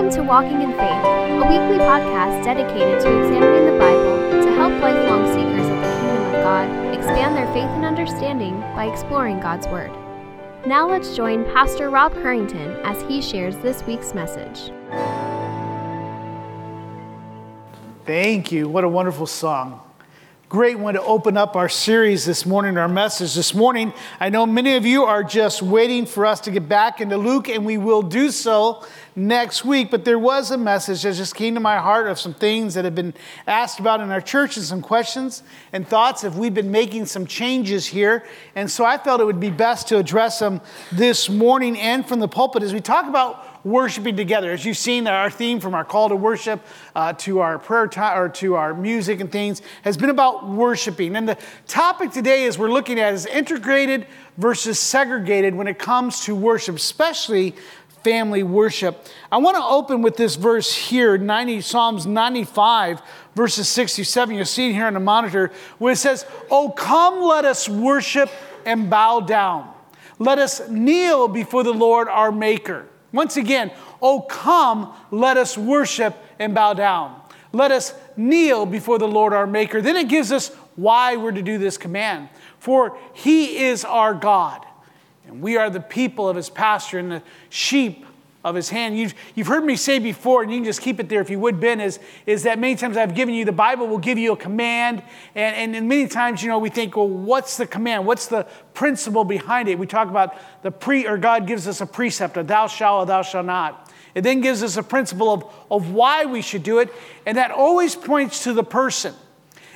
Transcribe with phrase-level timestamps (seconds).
[0.00, 4.72] Welcome to Walking in Faith, a weekly podcast dedicated to examining the Bible to help
[4.80, 9.68] lifelong seekers of the kingdom of God expand their faith and understanding by exploring God's
[9.68, 9.90] Word.
[10.66, 14.72] Now let's join Pastor Rob Harrington as he shares this week's message.
[18.06, 18.70] Thank you.
[18.70, 19.82] What a wonderful song.
[20.50, 23.92] Great one to open up our series this morning, our message this morning.
[24.18, 27.48] I know many of you are just waiting for us to get back into Luke,
[27.48, 28.84] and we will do so
[29.14, 29.92] next week.
[29.92, 32.84] But there was a message that just came to my heart of some things that
[32.84, 33.14] have been
[33.46, 37.28] asked about in our church and some questions and thoughts if we've been making some
[37.28, 38.24] changes here.
[38.56, 42.18] And so I felt it would be best to address them this morning and from
[42.18, 44.52] the pulpit as we talk about worshiping together.
[44.52, 46.64] As you've seen, our theme from our call to worship
[46.94, 51.16] uh, to our prayer time or to our music and things has been about worshiping.
[51.16, 54.06] And the topic today is we're looking at is integrated
[54.38, 57.54] versus segregated when it comes to worship, especially
[58.02, 59.06] family worship.
[59.30, 63.02] I want to open with this verse here, 90, Psalms 95,
[63.34, 64.34] verses 67.
[64.34, 68.30] You'll see it here on the monitor, where it says, Oh, come, let us worship
[68.64, 69.72] and bow down.
[70.18, 72.86] Let us kneel before the Lord our Maker.
[73.12, 77.20] Once again, oh, come, let us worship and bow down.
[77.52, 79.82] Let us kneel before the Lord our Maker.
[79.82, 82.28] Then it gives us why we're to do this command.
[82.58, 84.64] For he is our God,
[85.26, 88.06] and we are the people of his pasture and the sheep
[88.42, 88.98] of his hand.
[88.98, 91.38] You've, you've heard me say before, and you can just keep it there if you
[91.38, 94.32] would, Ben, is, is that many times I've given you the Bible will give you
[94.32, 95.02] a command.
[95.34, 98.06] And, and, and many times, you know, we think, well, what's the command?
[98.06, 99.78] What's the principle behind it?
[99.78, 103.06] We talk about the pre, or God gives us a precept, a thou shalt, or
[103.06, 103.90] thou shalt not.
[104.14, 106.92] It then gives us a principle of, of why we should do it,
[107.26, 109.14] and that always points to the person.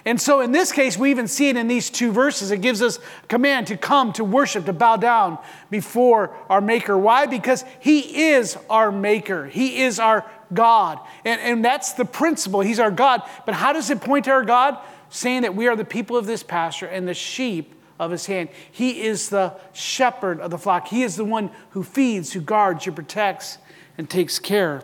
[0.07, 2.51] And so in this case, we even see it in these two verses.
[2.51, 5.39] It gives us command to come, to worship, to bow down
[5.71, 6.97] before our Maker.
[6.99, 7.27] Why?
[7.27, 11.01] Because He is our Maker, He is our God.
[11.25, 12.61] And, and that's the principle.
[12.61, 13.23] He's our God.
[13.47, 14.79] But how does it point to our God?
[15.09, 18.51] Saying that we are the people of this pasture and the sheep of His hand.
[18.71, 22.85] He is the shepherd of the flock, He is the one who feeds, who guards,
[22.85, 23.57] who protects,
[23.97, 24.83] and takes care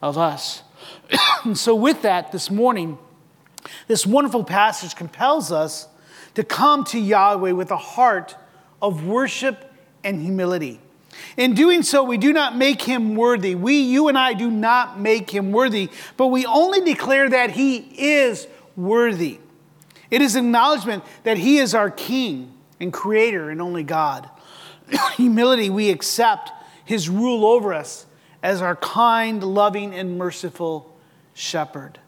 [0.00, 0.62] of us.
[1.44, 2.98] and so, with that, this morning,
[3.86, 5.88] this wonderful passage compels us
[6.34, 8.36] to come to Yahweh with a heart
[8.82, 10.80] of worship and humility.
[11.36, 13.54] In doing so, we do not make him worthy.
[13.54, 17.76] We, you and I, do not make him worthy, but we only declare that he
[17.76, 19.38] is worthy.
[20.10, 24.28] It is acknowledgement that he is our king and creator and only God.
[25.16, 26.50] Humility, we accept
[26.84, 28.06] his rule over us
[28.42, 30.94] as our kind, loving, and merciful
[31.32, 31.98] shepherd.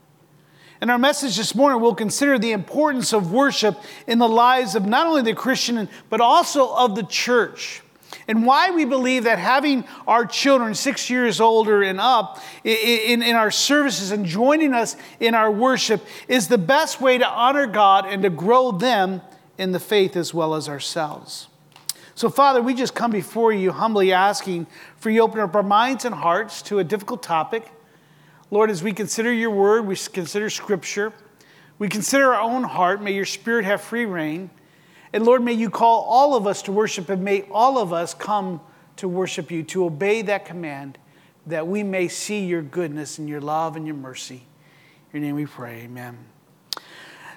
[0.82, 4.84] In our message this morning, we'll consider the importance of worship in the lives of
[4.84, 7.82] not only the Christian, but also of the church.
[8.28, 13.36] And why we believe that having our children six years older and up in, in,
[13.36, 18.04] our services and joining us in our worship is the best way to honor God
[18.06, 19.22] and to grow them
[19.58, 21.48] in the faith as well as ourselves.
[22.14, 24.66] So, Father, we just come before you humbly asking
[24.96, 27.70] for you to open up our minds and hearts to a difficult topic.
[28.50, 31.12] Lord, as we consider your word, we consider scripture,
[31.78, 34.50] we consider our own heart, may your spirit have free reign.
[35.12, 38.14] And Lord, may you call all of us to worship, and may all of us
[38.14, 38.60] come
[38.96, 40.98] to worship you, to obey that command,
[41.46, 44.46] that we may see your goodness and your love and your mercy.
[45.12, 46.18] In your name we pray, amen.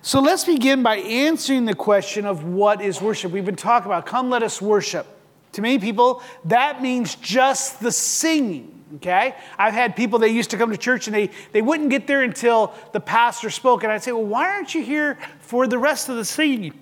[0.01, 3.31] So let's begin by answering the question of what is worship.
[3.31, 5.18] We've been talking about, come let us worship.
[5.53, 9.35] To many people, that means just the singing okay?
[9.57, 12.23] I've had people that used to come to church and they, they wouldn't get there
[12.23, 13.83] until the pastor spoke.
[13.83, 16.73] And I'd say, Well, why aren't you here for the rest of the singing?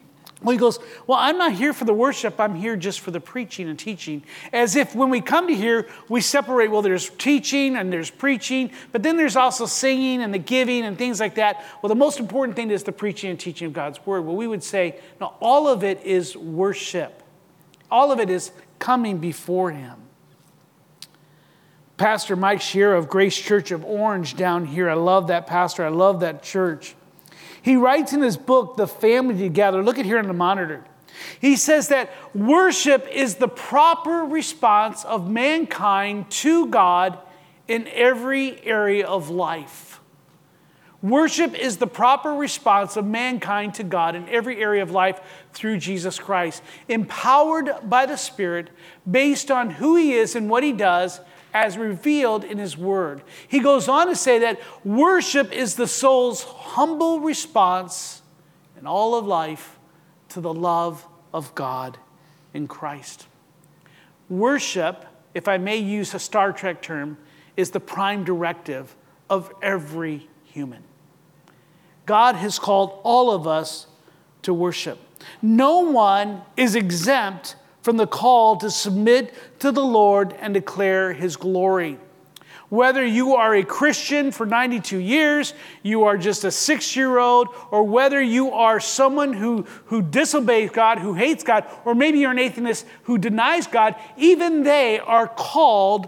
[0.43, 3.19] Well, he goes, Well, I'm not here for the worship, I'm here just for the
[3.19, 4.23] preaching and teaching.
[4.53, 8.71] As if when we come to here, we separate, well, there's teaching and there's preaching,
[8.91, 11.65] but then there's also singing and the giving and things like that.
[11.81, 14.25] Well, the most important thing is the preaching and teaching of God's word.
[14.25, 17.16] Well, we would say, No, all of it is worship,
[17.89, 19.95] all of it is coming before Him.
[21.97, 24.87] Pastor Mike Shear of Grace Church of Orange down here.
[24.89, 25.83] I love that pastor.
[25.83, 26.95] I love that church.
[27.61, 29.83] He writes in his book, The Family Together.
[29.83, 30.85] Look at here on the monitor.
[31.41, 37.17] He says that worship is the proper response of mankind to God
[37.67, 39.86] in every area of life.
[41.03, 45.19] Worship is the proper response of mankind to God in every area of life
[45.53, 48.71] through Jesus Christ, empowered by the Spirit,
[49.09, 51.19] based on who He is and what He does,
[51.53, 53.21] as revealed in His Word.
[53.47, 58.23] He goes on to say that worship is the soul's humble response
[58.79, 59.77] in all of life
[60.29, 61.97] to the love of God
[62.53, 63.27] in Christ.
[64.29, 65.05] Worship,
[65.35, 67.17] if I may use a Star Trek term,
[67.55, 68.95] is the prime directive
[69.29, 70.83] of every human.
[72.07, 73.85] God has called all of us
[74.43, 74.97] to worship.
[75.41, 81.35] No one is exempt from the call to submit to the Lord and declare his
[81.35, 81.99] glory.
[82.69, 87.49] Whether you are a Christian for 92 years, you are just a six year old,
[87.71, 92.31] or whether you are someone who, who disobeys God, who hates God, or maybe you're
[92.31, 96.07] an atheist who denies God, even they are called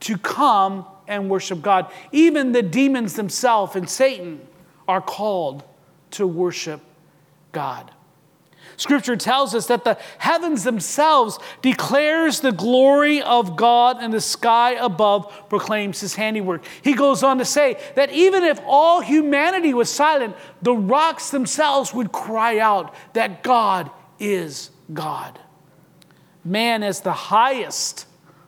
[0.00, 1.90] to come and worship God.
[2.12, 4.40] Even the demons themselves and Satan
[4.90, 5.62] are called
[6.10, 6.80] to worship
[7.52, 7.92] God.
[8.76, 14.72] Scripture tells us that the heavens themselves declares the glory of God and the sky
[14.72, 16.64] above proclaims his handiwork.
[16.82, 21.94] He goes on to say that even if all humanity was silent, the rocks themselves
[21.94, 25.38] would cry out that God is God.
[26.44, 28.06] Man as the highest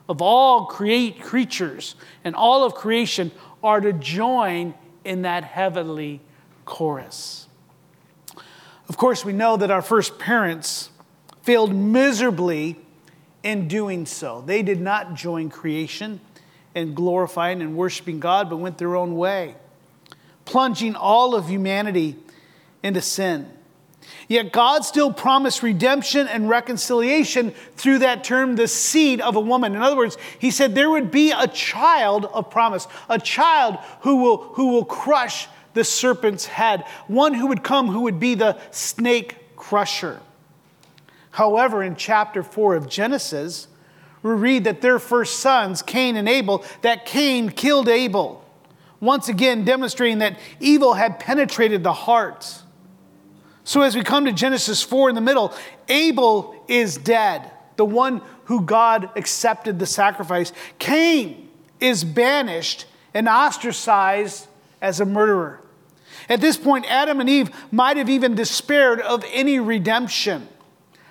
[0.08, 3.30] of all create creatures and all of creation
[3.62, 4.74] are to join
[5.04, 6.20] in that heavenly
[6.64, 7.46] chorus.
[8.88, 10.90] Of course, we know that our first parents
[11.42, 12.76] failed miserably
[13.42, 14.42] in doing so.
[14.44, 16.20] They did not join creation
[16.74, 19.54] in glorifying and worshiping God, but went their own way,
[20.44, 22.16] plunging all of humanity
[22.82, 23.48] into sin.
[24.28, 29.74] Yet God still promised redemption and reconciliation through that term, the seed of a woman.
[29.74, 34.16] In other words, He said there would be a child of promise, a child who
[34.16, 38.58] will, who will crush the serpent's head, one who would come who would be the
[38.70, 40.20] snake crusher.
[41.32, 43.69] However, in chapter 4 of Genesis,
[44.22, 48.44] we read that their first sons, Cain and Abel, that Cain killed Abel,
[49.00, 52.62] once again demonstrating that evil had penetrated the heart.
[53.64, 55.54] So, as we come to Genesis 4 in the middle,
[55.88, 60.52] Abel is dead, the one who God accepted the sacrifice.
[60.78, 61.48] Cain
[61.80, 64.46] is banished and ostracized
[64.82, 65.62] as a murderer.
[66.29, 70.49] At this point, Adam and Eve might have even despaired of any redemption.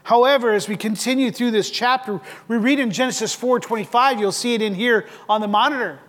[0.04, 4.62] However, as we continue through this chapter, we read in Genesis 4:25, you'll see it
[4.62, 6.00] in here on the monitor,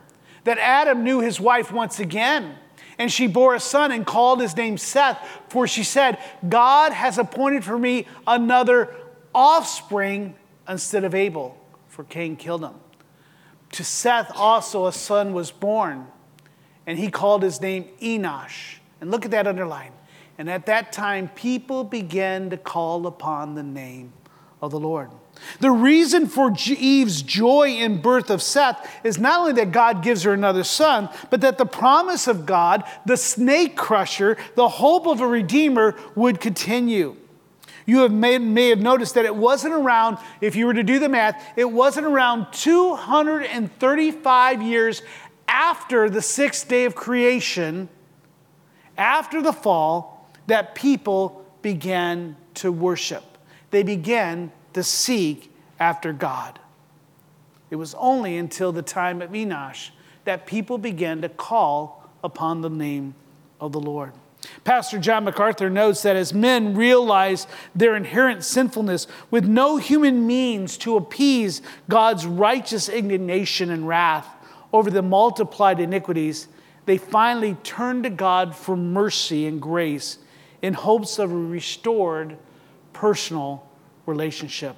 [0.45, 2.57] that Adam knew his wife once again,
[2.99, 5.19] and she bore a son and called his name Seth,
[5.49, 6.19] for she said,
[6.49, 8.95] "God has appointed for me another
[9.35, 10.35] offspring
[10.69, 11.57] instead of Abel,
[11.89, 12.75] for Cain killed him."
[13.73, 16.07] To Seth also a son was born,
[16.87, 18.77] and he called his name Enosh.
[19.01, 19.93] And look at that underline.
[20.39, 24.13] And at that time, people began to call upon the name
[24.61, 25.11] of the Lord.
[25.61, 30.23] The reason for Eve's joy in birth of Seth is not only that God gives
[30.23, 35.21] her another son, but that the promise of God, the snake crusher, the hope of
[35.21, 37.17] a redeemer would continue.
[37.87, 41.01] You have may, may have noticed that it wasn't around, if you were to do
[41.01, 45.03] the math, it wasn't around 235 years
[45.49, 47.89] after the sixth day of creation
[48.97, 53.25] after the fall that people began to worship.
[53.71, 56.59] They began to seek after God.
[57.71, 59.91] It was only until the time of Enosh
[60.25, 63.15] that people began to call upon the name
[63.61, 64.13] of the Lord.
[64.65, 70.77] Pastor John MacArthur notes that as men realize their inherent sinfulness with no human means
[70.79, 74.29] to appease God's righteous indignation and wrath
[74.73, 76.49] over the multiplied iniquities,
[76.87, 80.19] they finally turned to God for mercy and grace
[80.63, 82.39] in hopes of a restored
[82.93, 83.69] personal
[84.07, 84.77] relationship.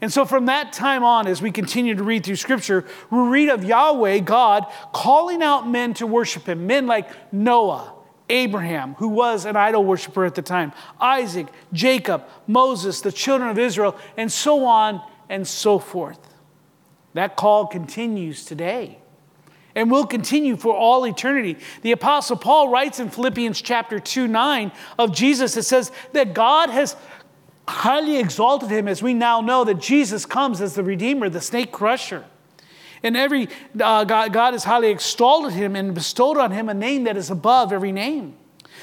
[0.00, 3.48] And so, from that time on, as we continue to read through Scripture, we read
[3.50, 6.66] of Yahweh, God, calling out men to worship Him.
[6.66, 7.92] Men like Noah,
[8.28, 13.60] Abraham, who was an idol worshiper at the time, Isaac, Jacob, Moses, the children of
[13.60, 16.18] Israel, and so on and so forth.
[17.14, 18.98] That call continues today
[19.74, 21.56] and will continue for all eternity.
[21.82, 26.70] The Apostle Paul writes in Philippians chapter 2 9 of Jesus, it says that God
[26.70, 26.96] has
[27.66, 31.72] highly exalted him, as we now know that Jesus comes as the Redeemer, the snake
[31.72, 32.24] crusher.
[33.02, 33.48] And every
[33.80, 37.30] uh, God, God has highly exalted him and bestowed on him a name that is
[37.30, 38.36] above every name.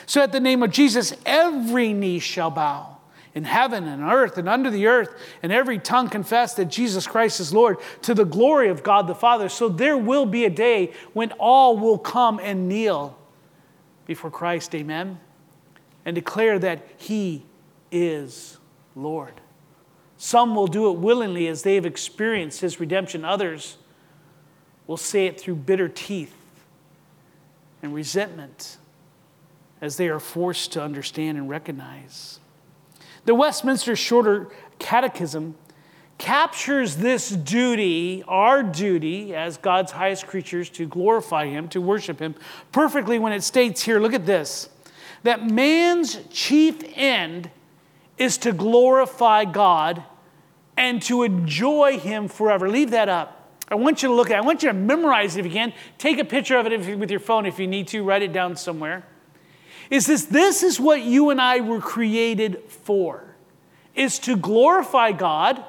[0.05, 2.98] So at the name of Jesus, every knee shall bow
[3.35, 7.39] in heaven and earth and under the earth, and every tongue confess that Jesus Christ
[7.39, 9.49] is Lord to the glory of God the Father.
[9.49, 13.17] So there will be a day when all will come and kneel
[14.05, 15.19] before Christ, amen,
[16.05, 17.43] and declare that He
[17.91, 18.57] is
[18.95, 19.33] Lord.
[20.17, 23.77] Some will do it willingly as they have experienced His redemption, others
[24.87, 26.33] will say it through bitter teeth
[27.83, 28.77] and resentment
[29.81, 32.38] as they are forced to understand and recognize.
[33.25, 34.47] The Westminster Shorter
[34.79, 35.55] Catechism
[36.17, 42.35] captures this duty, our duty as God's highest creatures, to glorify Him, to worship Him,
[42.71, 44.69] perfectly when it states here look at this
[45.23, 47.49] that man's chief end
[48.17, 50.03] is to glorify God
[50.77, 52.69] and to enjoy Him forever.
[52.69, 53.35] Leave that up.
[53.67, 54.37] I want you to look at it.
[54.37, 55.73] I want you to memorize it if you can.
[55.97, 58.03] Take a picture of it with your phone if you need to.
[58.03, 59.05] Write it down somewhere.
[59.89, 63.35] Is this this is what you and I were created for?
[63.95, 65.63] Is to glorify God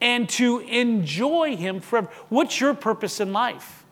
[0.00, 2.08] and to enjoy Him forever.
[2.28, 3.84] What's your purpose in life?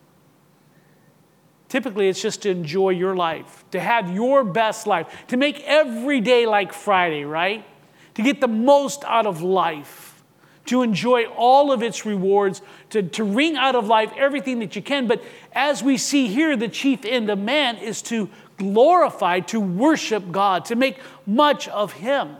[1.68, 6.20] Typically, it's just to enjoy your life, to have your best life, to make every
[6.20, 7.64] day like Friday, right?
[8.14, 10.07] To get the most out of life,
[10.68, 14.82] to enjoy all of its rewards, to, to wring out of life everything that you
[14.82, 15.06] can.
[15.06, 15.22] But
[15.52, 20.64] as we see here, the chief end of man is to glorify, to worship God,
[20.66, 22.36] to make much of Him,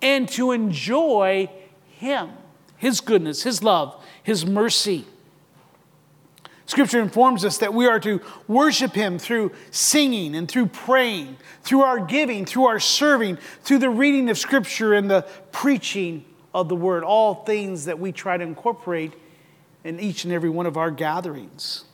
[0.00, 1.50] and to enjoy
[1.90, 2.30] Him,
[2.76, 5.04] His goodness, His love, His mercy.
[6.66, 11.80] Scripture informs us that we are to worship Him through singing and through praying, through
[11.80, 16.24] our giving, through our serving, through the reading of Scripture and the preaching
[16.54, 19.12] of the Word, all things that we try to incorporate
[19.84, 21.84] in each and every one of our gatherings.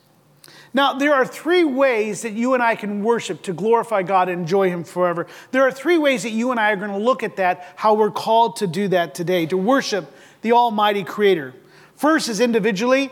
[0.73, 4.41] Now, there are three ways that you and I can worship to glorify God and
[4.41, 5.25] enjoy Him forever.
[5.51, 7.93] There are three ways that you and I are going to look at that, how
[7.93, 11.53] we're called to do that today, to worship the Almighty Creator.
[11.95, 13.09] First is individually,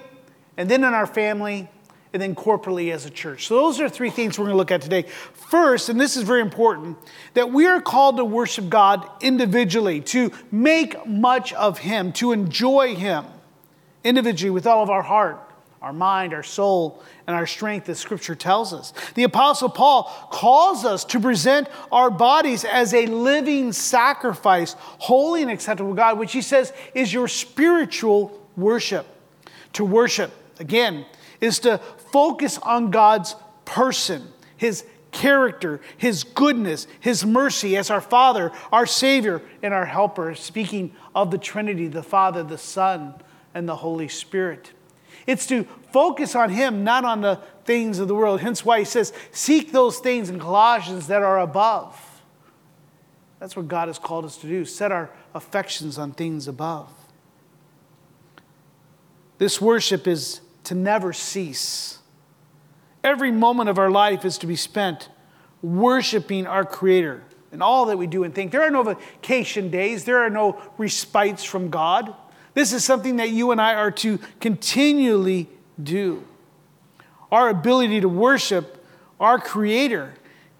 [0.58, 1.70] and then in our family,
[2.13, 3.48] and then corporately as a church.
[3.48, 5.05] So, those are three things we're going to look at today.
[5.34, 6.98] First, and this is very important,
[7.34, 12.96] that we are called to worship God individually, to make much of Him, to enjoy
[12.96, 13.25] Him
[14.03, 15.39] individually with all of our heart,
[15.82, 18.93] our mind, our soul, and our strength, as Scripture tells us.
[19.15, 25.50] The Apostle Paul calls us to present our bodies as a living sacrifice, holy and
[25.50, 29.08] acceptable to God, which he says is your spiritual worship.
[29.74, 31.05] To worship again,
[31.44, 31.78] is to
[32.12, 33.36] focus on God's
[33.66, 40.36] person, His character, His goodness, His mercy as our Father, our Savior, and our Helper.
[40.36, 43.16] Speaking of the Trinity, the Father, the Son,
[43.54, 44.72] and the Holy Spirit.
[45.28, 48.40] It's to focus on Him, not on the things of the world.
[48.40, 52.22] Hence why He says, Seek those things in Colossians that are above.
[53.40, 56.90] That's what God has called us to do, set our affections on things above.
[59.40, 62.00] This worship is to never cease.
[63.03, 65.10] Every moment of our life is to be spent
[65.62, 68.51] worshiping our Creator in all that we do and think.
[68.51, 72.13] There are no vacation days, there are no respites from God.
[72.53, 75.50] This is something that you and I are to continually
[75.82, 76.24] do.
[77.32, 78.86] Our ability to worship
[79.20, 80.13] our Creator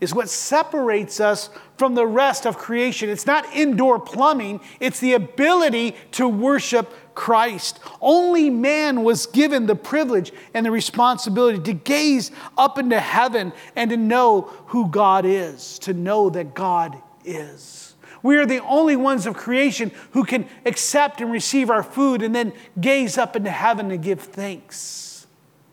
[0.04, 3.10] is what separates us from the rest of creation.
[3.10, 7.80] It's not indoor plumbing, it's the ability to worship Christ.
[8.02, 13.90] Only man was given the privilege and the responsibility to gaze up into heaven and
[13.90, 17.96] to know who God is, to know that God is.
[18.22, 22.34] We are the only ones of creation who can accept and receive our food and
[22.34, 25.28] then gaze up into heaven and give thanks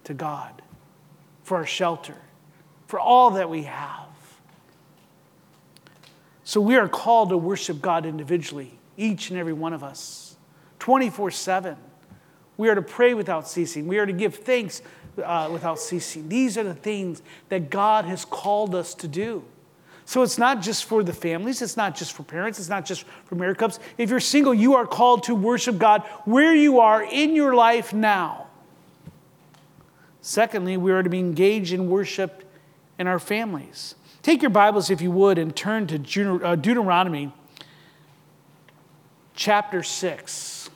[0.04, 0.60] to God
[1.42, 2.16] for our shelter,
[2.87, 4.10] for all that we have.
[6.50, 10.35] So we are called to worship God individually, each and every one of us.
[10.80, 11.76] 24 7.
[12.57, 13.87] We are to pray without ceasing.
[13.87, 14.83] We are to give thanks
[15.23, 16.28] uh, without ceasing.
[16.28, 19.45] These are the things that God has called us to do.
[20.04, 23.04] So it's not just for the families, it's not just for parents, it's not just
[23.26, 23.78] for married couples.
[23.97, 27.92] If you're single, you are called to worship God where you are in your life
[27.92, 28.49] now.
[30.21, 32.42] Secondly, we are to be engaged in worship
[32.99, 33.95] in our families.
[34.23, 37.33] Take your Bibles, if you would, and turn to uh, Deuteronomy
[39.35, 40.69] chapter 6.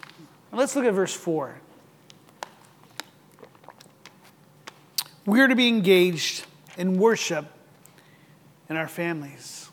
[0.50, 1.60] Let's look at verse 4.
[5.26, 6.46] We're to be engaged
[6.78, 7.46] in worship
[8.70, 9.70] in our families.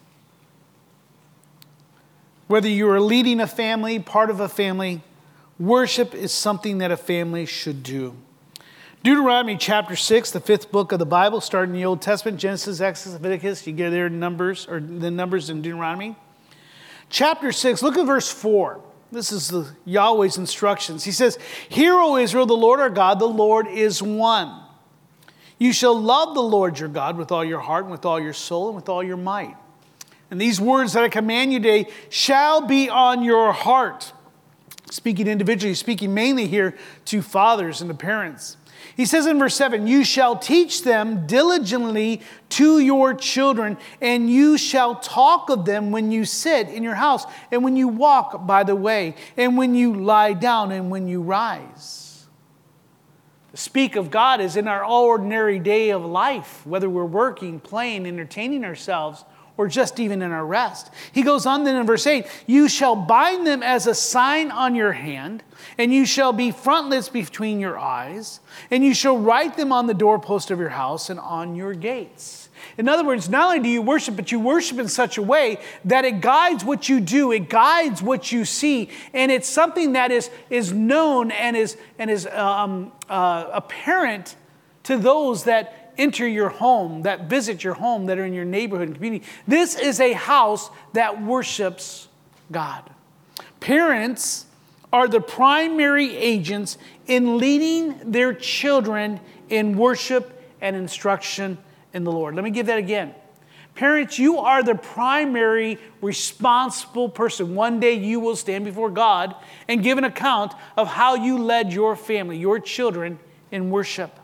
[2.48, 5.01] Whether you are leading a family, part of a family,
[5.58, 8.18] worship is something that a family should do.
[9.03, 12.79] Deuteronomy chapter 6, the fifth book of the Bible, starting in the Old Testament, Genesis,
[12.79, 16.15] Exodus, Leviticus, you get there in Numbers, or the Numbers in Deuteronomy.
[17.10, 18.79] Chapter 6, look at verse 4.
[19.12, 21.03] This is the Yahweh's instructions.
[21.03, 24.62] He says, Hear, O Israel, the Lord our God, the Lord is one.
[25.58, 28.34] You shall love the Lord your God with all your heart, and with all your
[28.34, 29.58] soul, and with all your might.
[30.29, 34.13] And these words that I command you today shall be on your heart.
[34.91, 38.58] Speaking individually, speaking mainly here to fathers and to parents.
[38.95, 44.57] He says in verse 7 You shall teach them diligently to your children, and you
[44.57, 48.63] shall talk of them when you sit in your house, and when you walk by
[48.63, 52.27] the way, and when you lie down, and when you rise.
[53.53, 58.63] Speak of God is in our ordinary day of life, whether we're working, playing, entertaining
[58.63, 59.25] ourselves,
[59.58, 60.91] or just even in our rest.
[61.12, 64.75] He goes on then in verse 8 You shall bind them as a sign on
[64.75, 65.43] your hand,
[65.77, 68.39] and you shall be frontlets between your eyes,
[68.70, 72.50] and you shall write them on the doorpost of your house and on your gates.
[72.77, 75.60] In other words, not only do you worship, but you worship in such a way
[75.86, 80.12] that it guides what you do, it guides what you see, and it's something that
[80.12, 84.36] is, is known and is, and is um, uh, apparent
[84.84, 88.88] to those that enter your home, that visit your home, that are in your neighborhood
[88.88, 89.25] and community.
[89.48, 92.07] This is a house that worships
[92.51, 92.89] God.
[93.60, 94.45] Parents
[94.93, 99.19] are the primary agents in leading their children
[99.50, 101.57] in worship and instruction
[101.93, 102.36] in the Lord.
[102.36, 103.15] Let me give that again.
[103.75, 107.55] Parents, you are the primary responsible person.
[107.55, 109.36] One day you will stand before God
[109.67, 113.17] and give an account of how you led your family, your children,
[113.50, 114.17] in worship.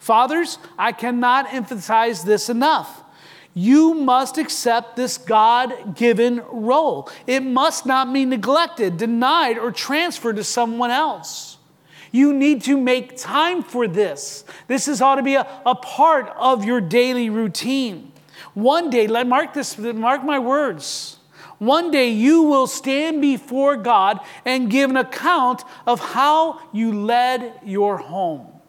[0.00, 3.04] Fathers, I cannot emphasize this enough.
[3.52, 7.10] You must accept this God given role.
[7.26, 11.58] It must not be neglected, denied, or transferred to someone else.
[12.12, 14.44] You need to make time for this.
[14.68, 18.12] This is ought to be a, a part of your daily routine.
[18.54, 21.18] One day, let mark this, mark my words.
[21.58, 27.60] One day you will stand before God and give an account of how you led
[27.64, 28.59] your home.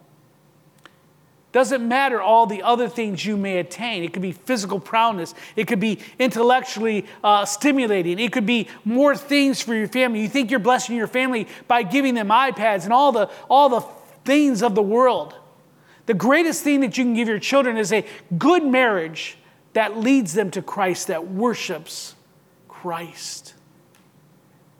[1.52, 4.02] Doesn't matter all the other things you may attain.
[4.02, 5.34] It could be physical prowess.
[5.54, 8.18] It could be intellectually uh, stimulating.
[8.18, 10.22] It could be more things for your family.
[10.22, 13.82] You think you're blessing your family by giving them iPads and all the, all the
[14.24, 15.34] things of the world.
[16.06, 18.06] The greatest thing that you can give your children is a
[18.38, 19.36] good marriage
[19.74, 22.14] that leads them to Christ, that worships
[22.66, 23.54] Christ.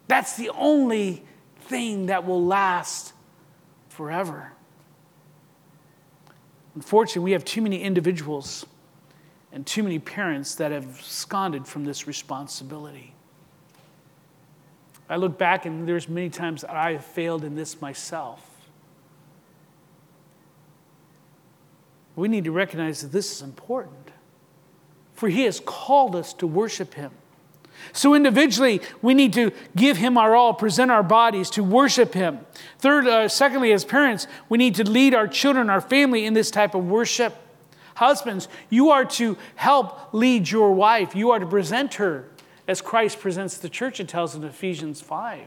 [0.08, 1.22] That's the only
[1.60, 3.12] thing that will last
[3.90, 4.52] forever.
[6.74, 8.66] Unfortunately, we have too many individuals
[9.52, 13.14] and too many parents that have absconded from this responsibility.
[15.08, 18.48] I look back and there's many times that I have failed in this myself.
[22.16, 24.10] We need to recognize that this is important.
[25.14, 27.12] For he has called us to worship him.
[27.92, 32.40] So, individually, we need to give Him our all, present our bodies to worship Him.
[32.78, 36.50] Third, uh, secondly, as parents, we need to lead our children, our family in this
[36.50, 37.36] type of worship.
[37.94, 41.14] Husbands, you are to help lead your wife.
[41.14, 42.28] You are to present her
[42.66, 45.40] as Christ presents the church, it tells in Ephesians 5.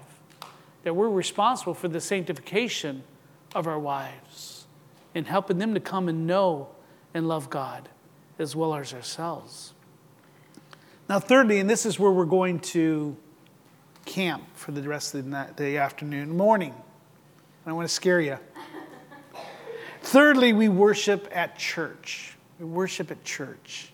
[0.84, 3.04] That we're responsible for the sanctification
[3.56, 4.66] of our wives
[5.16, 6.68] and helping them to come and know
[7.14, 7.90] and love God
[8.38, 9.74] as well as ourselves.
[11.08, 13.16] Now, thirdly, and this is where we're going to
[14.06, 16.74] camp for the rest of the, night, the afternoon, morning.
[17.66, 18.40] I don't want to scare you.
[20.02, 22.36] Thirdly, we worship at church.
[22.60, 23.92] We worship at church.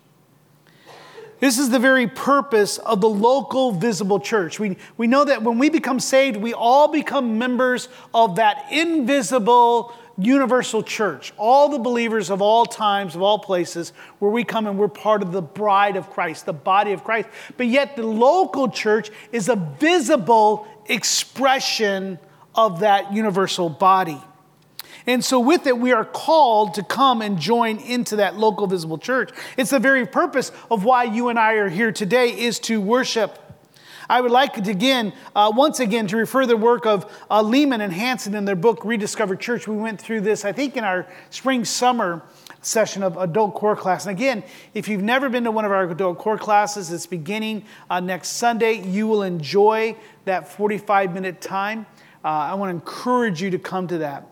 [1.41, 4.59] This is the very purpose of the local visible church.
[4.59, 9.93] We, we know that when we become saved, we all become members of that invisible
[10.17, 14.77] universal church, all the believers of all times, of all places, where we come and
[14.77, 17.29] we're part of the bride of Christ, the body of Christ.
[17.57, 22.19] But yet, the local church is a visible expression
[22.55, 24.21] of that universal body.
[25.07, 28.97] And so, with it, we are called to come and join into that local visible
[28.97, 29.31] church.
[29.57, 33.39] It's the very purpose of why you and I are here today is to worship
[34.11, 37.79] I would like to again, uh, once again, to refer the work of uh, Leeman
[37.79, 39.69] and Hansen in their book Rediscover Church.
[39.69, 42.21] We went through this, I think, in our spring summer
[42.61, 44.05] session of adult core class.
[44.05, 44.43] And again,
[44.73, 48.33] if you've never been to one of our adult core classes, it's beginning uh, next
[48.33, 48.85] Sunday.
[48.85, 49.95] You will enjoy
[50.25, 51.85] that 45 minute time.
[52.21, 54.27] Uh, I want to encourage you to come to that.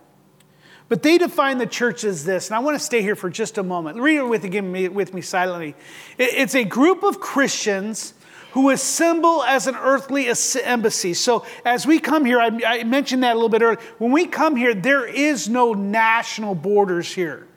[0.90, 3.58] But they define the church as this, and I want to stay here for just
[3.58, 4.00] a moment.
[4.00, 5.76] Read it with, again, with me silently.
[6.18, 8.14] It's a group of Christians
[8.52, 10.28] who assemble as an earthly
[10.64, 11.14] embassy.
[11.14, 13.80] So, as we come here, I, I, mentioned that a little bit earlier.
[13.98, 17.48] When we come here, there is no national borders here,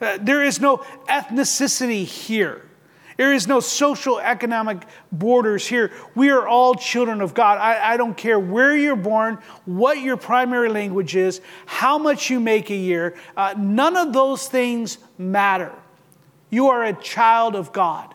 [0.00, 2.66] uh, there is no ethnicity here.
[3.16, 5.92] There is no social economic borders here.
[6.14, 7.58] We are all children of God.
[7.58, 12.40] I, I don't care where you're born, what your primary language is, how much you
[12.40, 13.14] make a year.
[13.36, 15.70] Uh, none of those things matter.
[16.48, 18.14] You are a child of God.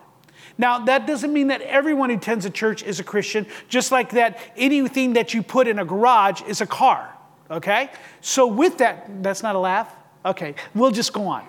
[0.58, 4.12] Now, that doesn't mean that everyone who attends a church is a Christian, just like
[4.12, 7.14] that anything that you put in a garage is a car.
[7.52, 7.90] Okay?
[8.22, 9.94] So, with that, that's not a laugh?
[10.26, 11.46] Okay, we'll just go on.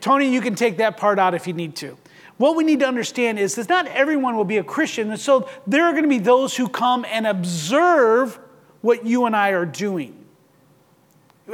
[0.00, 1.96] Tony, you can take that part out if you need to.
[2.36, 5.48] What we need to understand is that not everyone will be a Christian, and so
[5.66, 8.38] there are going to be those who come and observe
[8.80, 10.24] what you and I are doing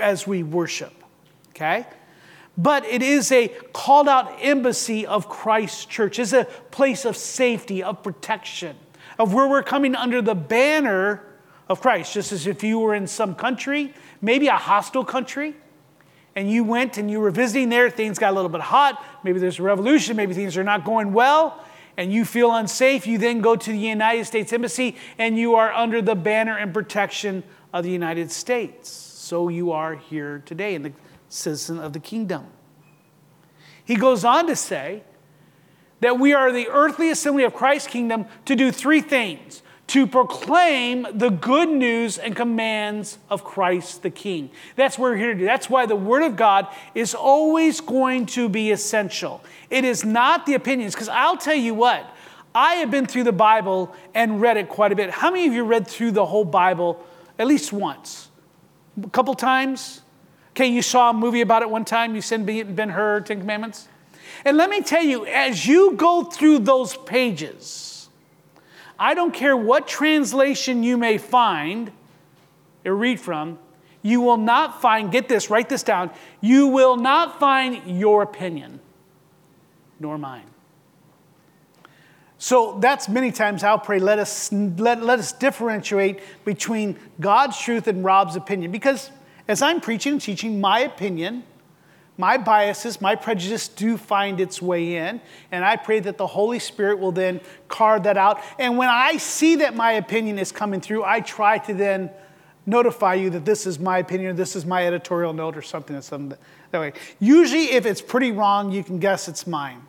[0.00, 0.92] as we worship.
[1.50, 1.86] Okay?
[2.60, 6.18] But it is a called out embassy of Christ's church.
[6.18, 8.76] It's a place of safety, of protection,
[9.18, 11.22] of where we're coming under the banner
[11.70, 12.12] of Christ.
[12.12, 15.54] Just as if you were in some country, maybe a hostile country,
[16.36, 19.38] and you went and you were visiting there, things got a little bit hot, maybe
[19.38, 21.64] there's a revolution, maybe things are not going well,
[21.96, 25.72] and you feel unsafe, you then go to the United States Embassy and you are
[25.72, 27.42] under the banner and protection
[27.72, 28.90] of the United States.
[28.90, 30.92] So you are here today in the
[31.30, 32.46] citizen of the kingdom.
[33.82, 35.02] He goes on to say
[36.00, 41.04] that we are the earthly assembly of Christ's kingdom to do three things to proclaim
[41.14, 44.50] the good news and commands of Christ the King.
[44.76, 45.44] That's what we're here to do.
[45.44, 49.42] That's why the Word of God is always going to be essential.
[49.68, 52.08] It is not the opinions, because I'll tell you what,
[52.54, 55.10] I have been through the Bible and read it quite a bit.
[55.10, 57.04] How many of you read through the whole Bible
[57.36, 58.28] at least once?
[59.02, 59.99] A couple times?
[60.50, 63.88] Okay, you saw a movie about it one time, you seen Ben Hur, Ten Commandments?
[64.44, 68.08] And let me tell you, as you go through those pages,
[68.98, 71.92] I don't care what translation you may find
[72.84, 73.58] or read from,
[74.02, 76.10] you will not find, get this, write this down,
[76.40, 78.80] you will not find your opinion,
[79.98, 80.46] nor mine.
[82.38, 87.86] So that's many times I'll pray, let us, let, let us differentiate between God's truth
[87.86, 88.70] and Rob's opinion.
[88.72, 89.10] Because
[89.50, 91.44] as I'm preaching and teaching, my opinion
[92.20, 96.58] my biases, my prejudice do find its way in, and I pray that the Holy
[96.58, 98.42] Spirit will then carve that out.
[98.58, 102.10] And when I see that my opinion is coming through, I try to then
[102.66, 105.94] notify you that this is my opinion, or this is my editorial note, or something
[105.94, 106.38] that's something
[106.72, 106.92] that way.
[107.20, 109.80] Usually, if it's pretty wrong, you can guess it's mine.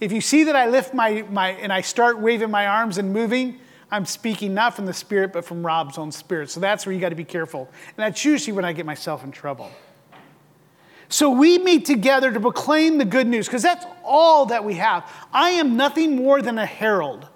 [0.00, 3.12] If you see that I lift my, my and I start waving my arms and
[3.12, 6.50] moving, I'm speaking not from the Spirit, but from Rob's own spirit.
[6.50, 7.68] So that's where you got to be careful.
[7.96, 9.70] And that's usually when I get myself in trouble.
[11.08, 15.08] So we meet together to proclaim the good news because that's all that we have.
[15.32, 17.28] I am nothing more than a herald,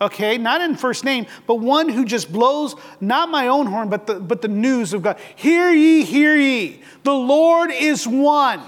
[0.00, 0.38] okay?
[0.38, 4.20] Not in first name, but one who just blows not my own horn, but the,
[4.20, 5.18] but the news of God.
[5.34, 6.80] Hear ye, hear ye.
[7.02, 8.62] The Lord is one.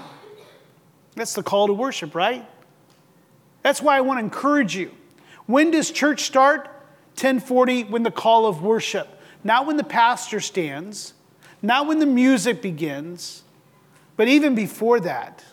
[1.15, 2.45] That's the call to worship, right?
[3.63, 4.91] That's why I want to encourage you.
[5.45, 6.69] When does church start?
[7.15, 9.19] 1040 when the call of worship.
[9.43, 11.13] Not when the pastor stands,
[11.61, 13.43] not when the music begins
[14.21, 15.43] but even before that,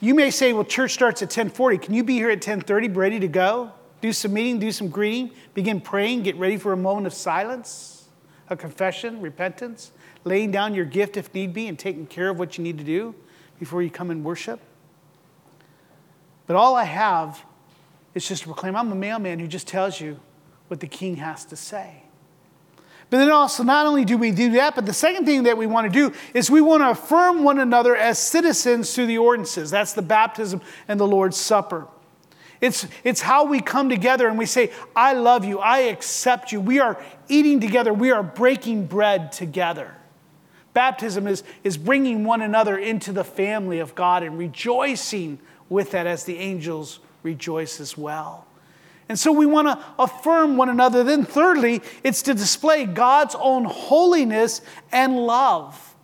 [0.00, 1.78] you may say, well, church starts at 1040.
[1.78, 3.70] Can you be here at 1030 ready to go?
[4.00, 8.08] Do some meeting, do some greeting, begin praying, get ready for a moment of silence,
[8.50, 9.92] a confession, repentance,
[10.24, 12.84] laying down your gift if need be, and taking care of what you need to
[12.84, 13.14] do
[13.60, 14.58] before you come and worship.
[16.48, 17.40] But all I have
[18.14, 20.20] is just to proclaim I'm a mailman who just tells you
[20.68, 22.02] what the king has to say.
[23.10, 25.66] But then also, not only do we do that, but the second thing that we
[25.66, 29.70] want to do is we want to affirm one another as citizens through the ordinances.
[29.70, 31.86] That's the baptism and the Lord's Supper.
[32.62, 36.60] It's, it's how we come together and we say, I love you, I accept you.
[36.60, 36.98] We are
[37.28, 39.94] eating together, we are breaking bread together.
[40.72, 46.06] Baptism is, is bringing one another into the family of God and rejoicing with that
[46.06, 48.46] as the angels rejoice as well.
[49.08, 51.04] And so we want to affirm one another.
[51.04, 55.94] Then, thirdly, it's to display God's own holiness and love.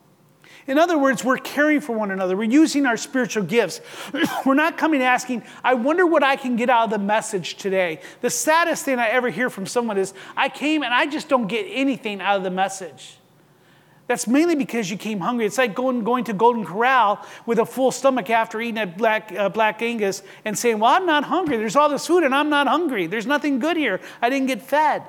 [0.66, 2.36] In other words, we're caring for one another.
[2.36, 3.80] We're using our spiritual gifts.
[4.44, 8.02] we're not coming asking, I wonder what I can get out of the message today.
[8.20, 11.46] The saddest thing I ever hear from someone is, I came and I just don't
[11.46, 13.17] get anything out of the message.
[14.08, 15.44] That's mainly because you came hungry.
[15.44, 19.30] It's like going, going to Golden Corral with a full stomach after eating a black,
[19.32, 21.58] uh, black Angus and saying, Well, I'm not hungry.
[21.58, 23.06] There's all this food and I'm not hungry.
[23.06, 24.00] There's nothing good here.
[24.22, 25.02] I didn't get fed.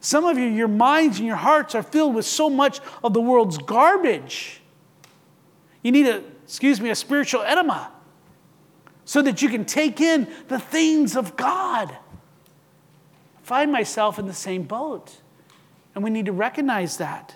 [0.00, 3.22] Some of you, your minds and your hearts are filled with so much of the
[3.22, 4.60] world's garbage.
[5.82, 7.90] You need a, excuse me, a spiritual enema
[9.06, 11.90] so that you can take in the things of God.
[11.90, 15.22] I find myself in the same boat,
[15.94, 17.34] and we need to recognize that.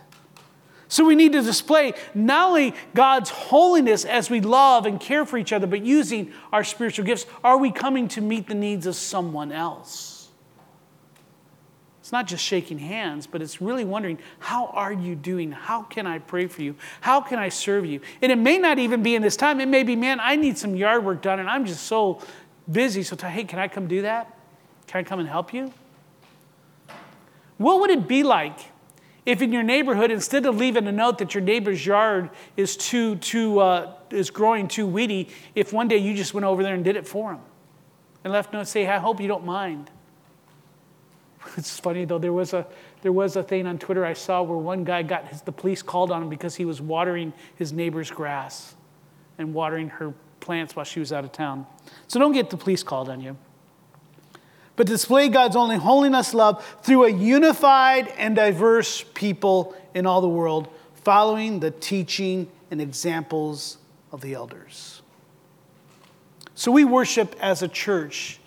[0.90, 5.38] So we need to display not only God's holiness as we love and care for
[5.38, 7.26] each other, but using our spiritual gifts.
[7.44, 10.29] Are we coming to meet the needs of someone else?
[12.00, 15.53] It's not just shaking hands, but it's really wondering, how are you doing?
[15.53, 16.74] How can I pray for you?
[17.00, 18.00] How can I serve you?
[18.20, 19.61] And it may not even be in this time.
[19.61, 22.20] It may be, man, I need some yard work done and I'm just so
[22.68, 23.05] busy.
[23.05, 24.37] So, hey, can I come do that?
[24.88, 25.72] Can I come and help you?
[27.59, 28.59] What would it be like
[29.26, 33.16] If in your neighborhood, instead of leaving a note that your neighbor's yard is too,
[33.16, 36.83] too, uh, is growing too weedy, if one day you just went over there and
[36.83, 37.40] did it for him
[38.24, 39.90] and left note say, I hope you don't mind.
[41.56, 42.66] It's funny though, there was a,
[43.02, 45.83] there was a thing on Twitter I saw where one guy got his, the police
[45.83, 48.74] called on him because he was watering his neighbor's grass
[49.38, 51.66] and watering her plants while she was out of town.
[52.09, 53.37] So don't get the police called on you.
[54.76, 60.28] But display God's only holiness love through a unified and diverse people in all the
[60.28, 60.68] world,
[61.04, 63.78] following the teaching and examples
[64.12, 65.02] of the elders.
[66.54, 68.38] So we worship as a church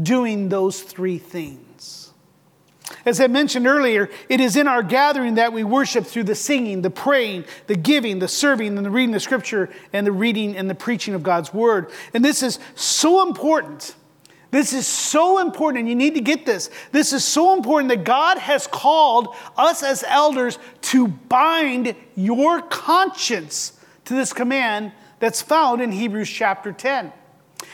[0.00, 2.12] doing those three things.
[3.04, 6.82] As I mentioned earlier, it is in our gathering that we worship through the singing,
[6.82, 10.68] the praying, the giving, the serving, and the reading the scripture, and the reading and
[10.68, 11.90] the preaching of God's word.
[12.14, 13.94] And this is so important.
[14.50, 16.70] This is so important, and you need to get this.
[16.90, 23.78] This is so important that God has called us as elders to bind your conscience
[24.06, 27.12] to this command that's found in Hebrews chapter 10.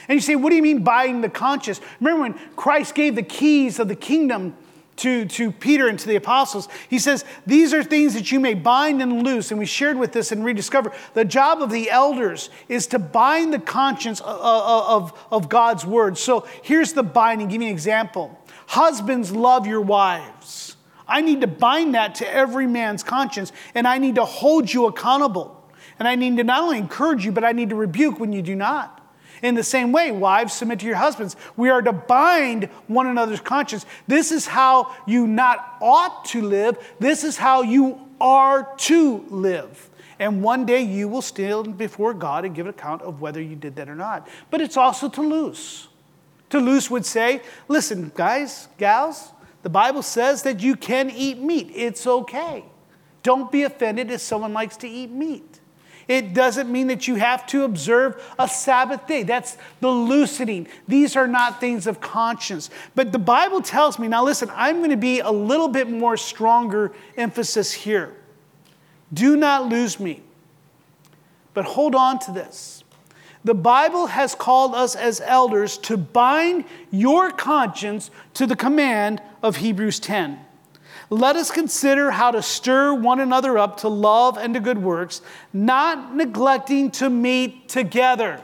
[0.09, 1.81] And you say, what do you mean binding the conscience?
[2.01, 4.57] Remember when Christ gave the keys of the kingdom
[4.97, 6.69] to, to Peter and to the apostles.
[6.89, 9.51] He says, These are things that you may bind and loose.
[9.51, 10.93] And we shared with this and rediscover.
[11.15, 16.17] The job of the elders is to bind the conscience of, of, of God's word.
[16.19, 17.49] So here's the binding.
[17.49, 18.39] Give me an example.
[18.67, 20.77] Husbands, love your wives.
[21.07, 24.87] I need to bind that to every man's conscience, and I need to hold you
[24.87, 25.63] accountable.
[25.99, 28.43] And I need to not only encourage you, but I need to rebuke when you
[28.43, 29.04] do not.
[29.43, 31.37] In the same way, wives, submit to your husbands.
[31.57, 33.85] We are to bind one another's conscience.
[34.07, 39.91] This is how you not ought to live, this is how you are to live.
[40.19, 43.57] And one day you will stand before God and give an account of whether you
[43.57, 44.29] did that or not.
[44.51, 45.89] But it's also to loose.
[46.51, 51.73] To loose would say, listen, guys, gals, the Bible says that you can eat meat.
[51.75, 52.65] It's okay.
[53.23, 55.54] Don't be offended if someone likes to eat meat.
[56.07, 59.23] It doesn't mean that you have to observe a Sabbath day.
[59.23, 60.69] That's the loosening.
[60.87, 62.71] These are not things of conscience.
[62.95, 66.17] But the Bible tells me, now listen, I'm going to be a little bit more
[66.17, 68.15] stronger emphasis here.
[69.13, 70.23] Do not lose me.
[71.55, 72.85] But hold on to this.
[73.45, 79.57] The Bible has called us as elders to bind your conscience to the command of
[79.57, 80.44] Hebrews 10.
[81.11, 85.21] Let us consider how to stir one another up to love and to good works,
[85.53, 88.41] not neglecting to meet together,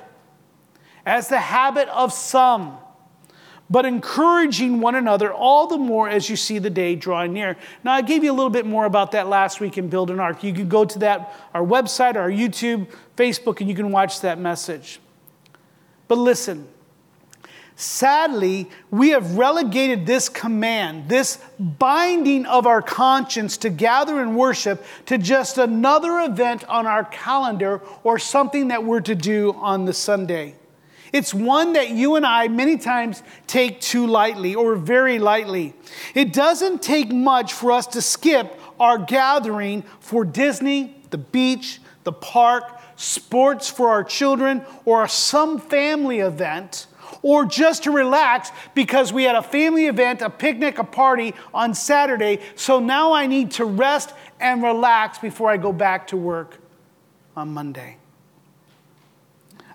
[1.07, 2.77] as the habit of some,
[3.70, 7.57] but encouraging one another all the more as you see the day drawing near.
[7.85, 10.20] Now, I gave you a little bit more about that last week in Build an
[10.20, 10.42] Ark.
[10.42, 14.38] You can go to that, our website, our YouTube, Facebook, and you can watch that
[14.38, 15.01] message.
[16.09, 16.66] But listen,
[17.80, 24.84] Sadly, we have relegated this command, this binding of our conscience to gather and worship,
[25.06, 29.94] to just another event on our calendar or something that we're to do on the
[29.94, 30.56] Sunday.
[31.10, 35.72] It's one that you and I many times take too lightly or very lightly.
[36.14, 42.12] It doesn't take much for us to skip our gathering for Disney, the beach, the
[42.12, 46.86] park, sports for our children, or some family event
[47.22, 51.74] or just to relax because we had a family event, a picnic, a party on
[51.74, 52.40] Saturday.
[52.54, 56.59] So now I need to rest and relax before I go back to work
[57.37, 57.96] on Monday.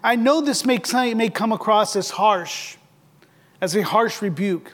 [0.04, 0.80] I know this may,
[1.14, 2.78] may come across as harsh,
[3.62, 4.74] as a harsh rebuke,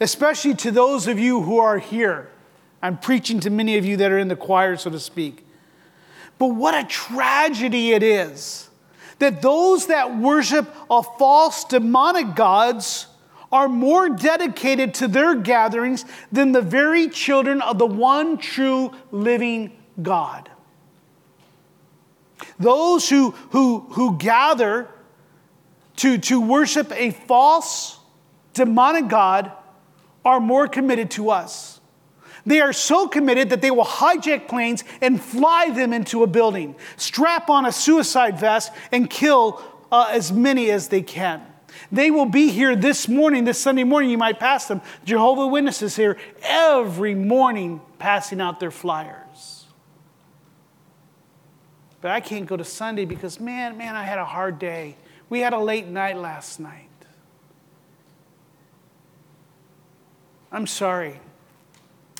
[0.00, 2.30] especially to those of you who are here.
[2.82, 5.46] I'm preaching to many of you that are in the choir, so to speak.
[6.38, 8.69] But what a tragedy it is
[9.20, 13.06] that those that worship a false demonic gods
[13.52, 19.76] are more dedicated to their gatherings than the very children of the one true living
[20.00, 20.50] God.
[22.58, 24.88] Those who, who, who gather
[25.96, 27.98] to, to worship a false
[28.54, 29.52] demonic God
[30.24, 31.79] are more committed to us.
[32.50, 36.74] They are so committed that they will hijack planes and fly them into a building,
[36.96, 41.46] strap on a suicide vest, and kill uh, as many as they can.
[41.92, 44.10] They will be here this morning, this Sunday morning.
[44.10, 44.82] You might pass them.
[45.04, 49.66] Jehovah Witnesses here every morning passing out their flyers.
[52.00, 54.96] But I can't go to Sunday because, man, man, I had a hard day.
[55.28, 56.88] We had a late night last night.
[60.50, 61.20] I'm sorry.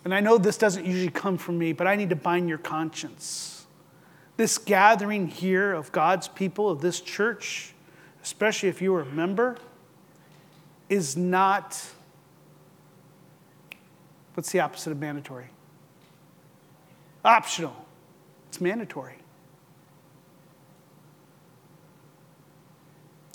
[0.04, 2.58] And I know this doesn't usually come from me, but I need to bind your
[2.58, 3.66] conscience.
[4.36, 7.74] This gathering here of God's people, of this church,
[8.22, 9.58] especially if you are a member,
[10.88, 11.82] is not,
[14.34, 15.50] what's the opposite of mandatory?
[17.24, 17.86] optional,
[18.48, 19.16] it's mandatory.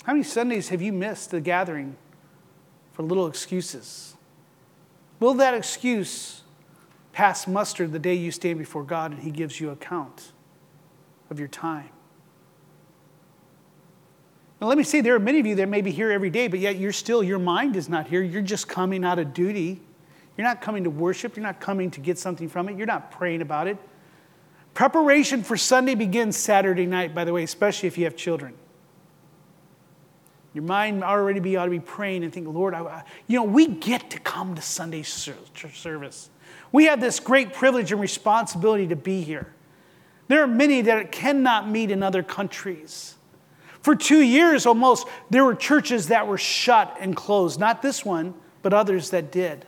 [0.04, 1.96] How many Sundays have you missed the gathering
[2.92, 4.14] for little excuses?
[5.18, 6.42] Will that excuse
[7.16, 10.32] pass muster the day you stand before God and He gives you account
[11.30, 11.88] of your time?
[14.60, 16.46] Now, let me say, there are many of you that may be here every day,
[16.46, 18.22] but yet you're still, your mind is not here.
[18.22, 19.80] You're just coming out of duty.
[20.36, 21.36] You're not coming to worship.
[21.36, 22.76] You're not coming to get something from it.
[22.76, 23.78] You're not praying about it.
[24.74, 28.52] Preparation for Sunday begins Saturday night, by the way, especially if you have children.
[30.52, 33.68] Your mind already be, ought to be praying and think, Lord, I, you know, we
[33.68, 36.28] get to come to Sunday service.
[36.72, 39.52] We have this great privilege and responsibility to be here.
[40.28, 43.14] There are many that cannot meet in other countries.
[43.80, 47.60] For two years almost, there were churches that were shut and closed.
[47.60, 49.64] Not this one, but others that did.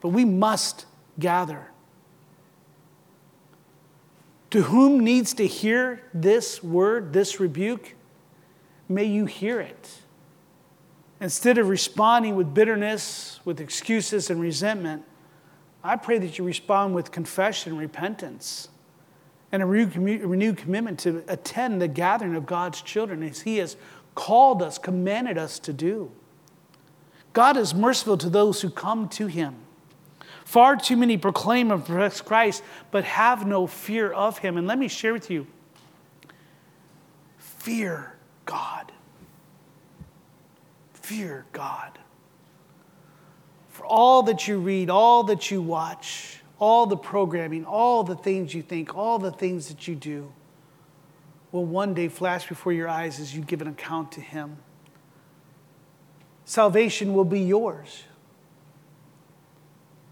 [0.00, 0.86] But we must
[1.18, 1.68] gather.
[4.50, 7.94] To whom needs to hear this word, this rebuke,
[8.88, 10.00] may you hear it.
[11.20, 15.04] Instead of responding with bitterness, with excuses and resentment,
[15.84, 18.68] I pray that you respond with confession repentance
[19.52, 23.76] and a renewed commitment to attend the gathering of God's children as He has
[24.14, 26.10] called us, commanded us to do.
[27.32, 29.56] God is merciful to those who come to Him.
[30.44, 34.56] Far too many proclaim and profess Christ, but have no fear of Him.
[34.56, 35.46] And let me share with you
[37.38, 38.92] fear God.
[41.10, 41.98] Fear God.
[43.70, 48.54] For all that you read, all that you watch, all the programming, all the things
[48.54, 50.32] you think, all the things that you do
[51.50, 54.58] will one day flash before your eyes as you give an account to Him.
[56.44, 58.04] Salvation will be yours,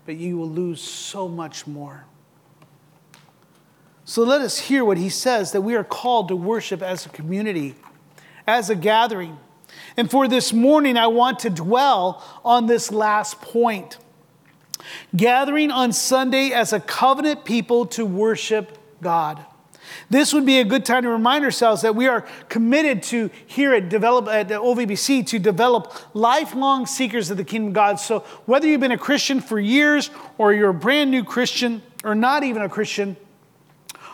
[0.04, 2.06] but you will lose so much more.
[4.04, 7.08] So let us hear what He says that we are called to worship as a
[7.08, 7.76] community,
[8.48, 9.38] as a gathering.
[9.96, 13.98] And for this morning, I want to dwell on this last point
[15.14, 19.44] gathering on Sunday as a covenant people to worship God.
[20.10, 23.74] This would be a good time to remind ourselves that we are committed to here
[23.74, 27.94] at develop at OVBC to develop lifelong seekers of the kingdom of God.
[27.96, 32.14] So whether you've been a Christian for years or you're a brand new Christian or
[32.14, 33.16] not even a Christian,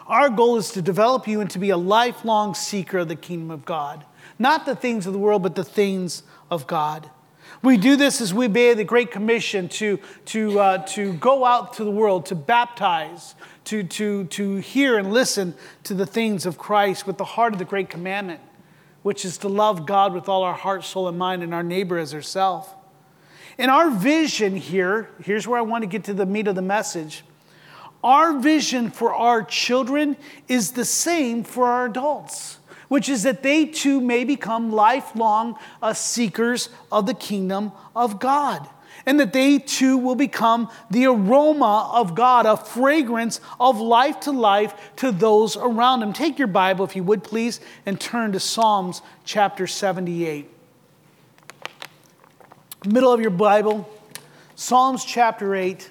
[0.07, 3.51] our goal is to develop you and to be a lifelong seeker of the kingdom
[3.51, 4.05] of God.
[4.39, 7.11] Not the things of the world, but the things of God.
[7.63, 11.75] We do this as we obey the Great Commission to, to, uh, to go out
[11.75, 16.59] to the world, to baptize, to, to, to hear and listen to the things of
[16.59, 18.41] Christ with the heart of the Great Commandment,
[19.03, 21.97] which is to love God with all our heart, soul, and mind, and our neighbor
[21.97, 22.69] as ourselves.
[23.57, 26.63] And our vision here, here's where I want to get to the meat of the
[26.63, 27.25] message.
[28.03, 30.19] Our vision for our children
[30.49, 32.59] is the same for our adults
[32.95, 38.69] which is that they too may become lifelong uh, seekers of the kingdom of God.
[39.05, 44.31] And that they too will become the aroma of God, a fragrance of life to
[44.31, 46.13] life to those around them.
[46.13, 50.49] Take your Bible, if you would please, and turn to Psalms chapter 78.
[52.87, 53.91] Middle of your Bible,
[54.55, 55.91] Psalms chapter 8.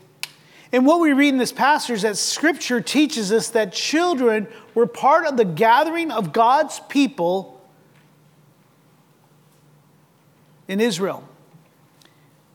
[0.73, 4.87] And what we read in this passage is that Scripture teaches us that children were
[4.87, 7.61] part of the gathering of God's people
[10.67, 11.23] in Israel.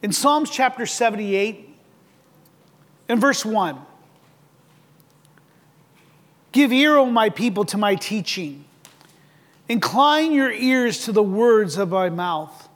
[0.03, 1.77] In Psalms chapter 78,
[3.09, 3.81] in verse 1,
[6.51, 8.65] Give ear, O my people, to my teaching.
[9.69, 12.68] Incline your ears to the words of my mouth.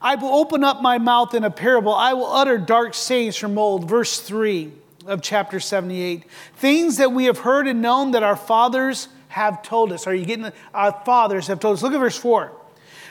[0.00, 1.94] I will open up my mouth in a parable.
[1.94, 3.88] I will utter dark sayings from old.
[3.88, 4.72] Verse 3
[5.06, 6.24] of chapter 78.
[6.56, 10.06] Things that we have heard and known that our fathers have told us.
[10.06, 11.82] Are you getting Our fathers have told us.
[11.82, 12.52] Look at verse 4.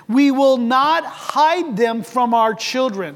[0.07, 3.15] We will not hide them from our children,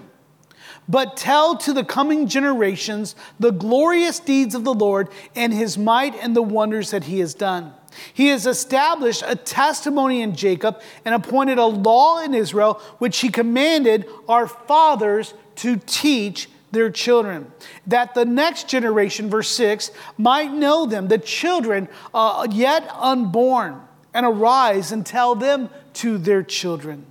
[0.87, 6.15] but tell to the coming generations the glorious deeds of the Lord and his might
[6.15, 7.73] and the wonders that he has done.
[8.13, 13.29] He has established a testimony in Jacob and appointed a law in Israel, which he
[13.29, 17.51] commanded our fathers to teach their children,
[17.85, 23.79] that the next generation, verse 6, might know them, the children uh, yet unborn,
[24.13, 27.05] and arise and tell them to their children,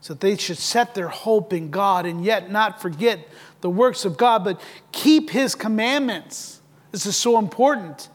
[0.00, 3.26] so they should set their hope in God and yet not forget
[3.60, 4.60] the works of God, but
[4.92, 6.60] keep his commandments.
[6.92, 8.08] This is so important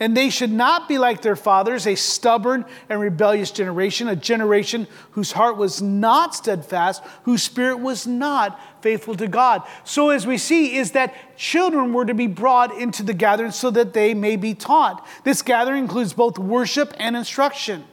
[0.00, 4.86] And they should not be like their fathers, a stubborn and rebellious generation, a generation
[5.12, 9.62] whose heart was not steadfast, whose spirit was not faithful to God.
[9.82, 13.70] So, as we see, is that children were to be brought into the gathering so
[13.72, 15.04] that they may be taught.
[15.24, 17.84] This gathering includes both worship and instruction.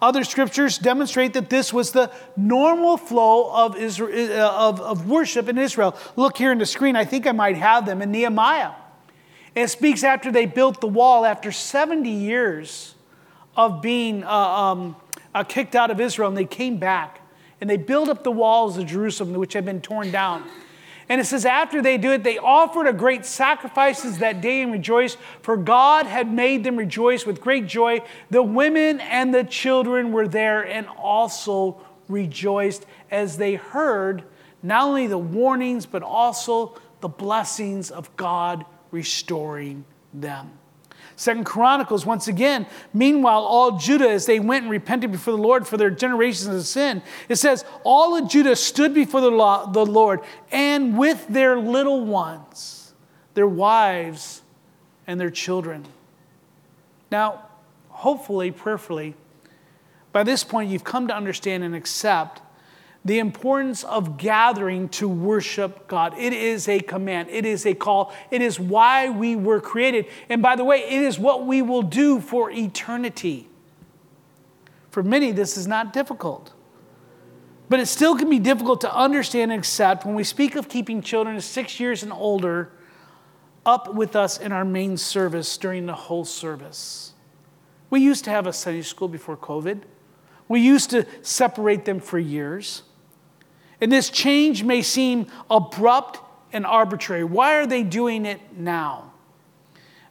[0.00, 5.48] Other scriptures demonstrate that this was the normal flow of, Israel, uh, of, of worship
[5.48, 5.96] in Israel.
[6.16, 6.96] Look here in the screen.
[6.96, 8.72] I think I might have them in Nehemiah.
[9.54, 12.94] It speaks after they built the wall, after 70 years
[13.56, 14.96] of being uh, um,
[15.34, 17.20] uh, kicked out of Israel, and they came back
[17.62, 20.42] and they built up the walls of Jerusalem, which had been torn down.
[21.08, 24.72] And it says, after they do it, they offered a great sacrifices that day and
[24.72, 28.00] rejoiced, for God had made them rejoice with great joy.
[28.30, 34.24] The women and the children were there and also rejoiced as they heard
[34.60, 39.84] not only the warnings, but also the blessings of God restoring
[40.14, 40.50] them.
[41.16, 45.66] Second Chronicles, once again, meanwhile, all Judah, as they went and repented before the Lord
[45.66, 49.84] for their generations of sin, it says, all of Judah stood before the, law, the
[49.84, 50.20] Lord
[50.50, 52.94] and with their little ones,
[53.34, 54.42] their wives,
[55.06, 55.84] and their children.
[57.10, 57.46] Now,
[57.88, 59.14] hopefully, prayerfully,
[60.12, 62.40] by this point, you've come to understand and accept
[63.04, 66.14] the importance of gathering to worship God.
[66.16, 70.06] It is a command, it is a call, it is why we were created.
[70.28, 73.48] And by the way, it is what we will do for eternity.
[74.90, 76.52] For many, this is not difficult.
[77.68, 81.00] But it still can be difficult to understand and accept when we speak of keeping
[81.00, 82.70] children six years and older
[83.64, 87.14] up with us in our main service during the whole service.
[87.90, 89.82] We used to have a Sunday school before COVID.
[90.48, 92.82] We used to separate them for years.
[93.82, 96.20] And this change may seem abrupt
[96.52, 97.24] and arbitrary.
[97.24, 99.10] Why are they doing it now?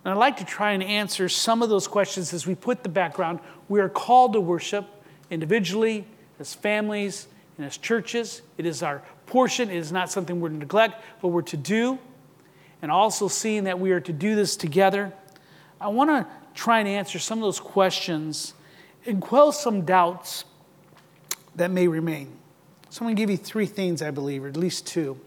[0.03, 2.89] And I'd like to try and answer some of those questions as we put the
[2.89, 3.39] background.
[3.69, 4.85] We are called to worship
[5.29, 6.05] individually,
[6.37, 8.41] as families, and as churches.
[8.57, 9.69] It is our portion.
[9.69, 11.97] It is not something we're to neglect, but we're to do.
[12.81, 15.13] And also seeing that we are to do this together.
[15.79, 18.53] I want to try and answer some of those questions
[19.05, 20.43] and quell some doubts
[21.55, 22.40] that may remain.
[22.91, 25.17] So I'm going to give you three things, I believe, or at least two.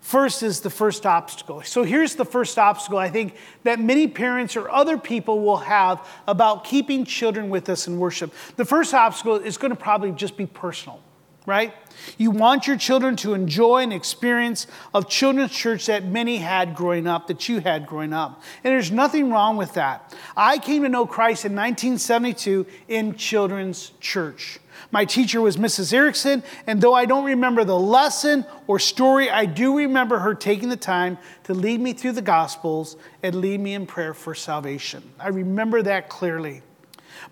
[0.00, 1.60] First is the first obstacle.
[1.62, 3.34] So here's the first obstacle I think
[3.64, 8.32] that many parents or other people will have about keeping children with us in worship.
[8.56, 11.02] The first obstacle is going to probably just be personal,
[11.44, 11.74] right?
[12.16, 17.06] You want your children to enjoy an experience of children's church that many had growing
[17.06, 18.42] up, that you had growing up.
[18.62, 20.14] And there's nothing wrong with that.
[20.34, 24.60] I came to know Christ in 1972 in children's church.
[24.90, 25.92] My teacher was Mrs.
[25.92, 30.68] Erickson, and though I don't remember the lesson or story, I do remember her taking
[30.68, 35.02] the time to lead me through the Gospels and lead me in prayer for salvation.
[35.18, 36.62] I remember that clearly.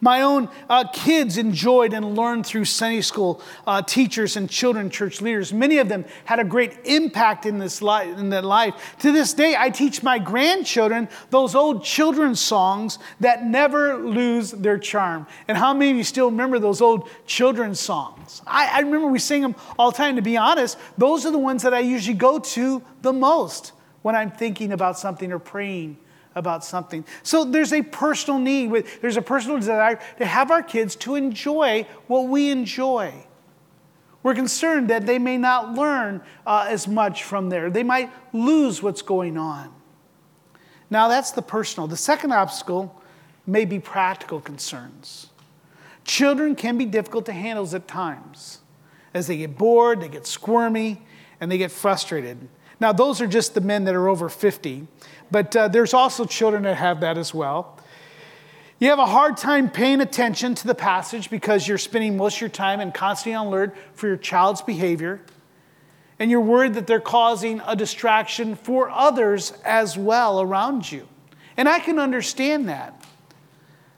[0.03, 5.20] My own uh, kids enjoyed and learned through Sunday school uh, teachers and children church
[5.20, 5.53] leaders.
[5.53, 8.18] Many of them had a great impact in this life.
[8.18, 8.96] In their life.
[8.98, 14.76] To this day, I teach my grandchildren those old children's songs that never lose their
[14.76, 15.28] charm.
[15.46, 18.42] And how many of you still remember those old children's songs?
[18.44, 20.16] I, I remember we sing them all the time.
[20.16, 23.70] To be honest, those are the ones that I usually go to the most
[24.03, 25.96] when I'm thinking about something or praying
[26.34, 27.04] about something.
[27.22, 31.86] So there's a personal need, there's a personal desire to have our kids to enjoy
[32.06, 33.12] what we enjoy.
[34.22, 37.70] We're concerned that they may not learn uh, as much from there.
[37.70, 39.72] They might lose what's going on.
[40.90, 41.88] Now, that's the personal.
[41.88, 43.02] The second obstacle
[43.46, 45.30] may be practical concerns.
[46.04, 48.58] Children can be difficult to handle at times.
[49.14, 51.02] As they get bored, they get squirmy,
[51.40, 52.48] and they get frustrated.
[52.80, 54.86] Now, those are just the men that are over 50.
[55.32, 57.78] But uh, there's also children that have that as well.
[58.78, 62.42] You have a hard time paying attention to the passage because you're spending most of
[62.42, 65.20] your time and constantly on alert for your child's behavior.
[66.18, 71.08] And you're worried that they're causing a distraction for others as well around you.
[71.56, 73.01] And I can understand that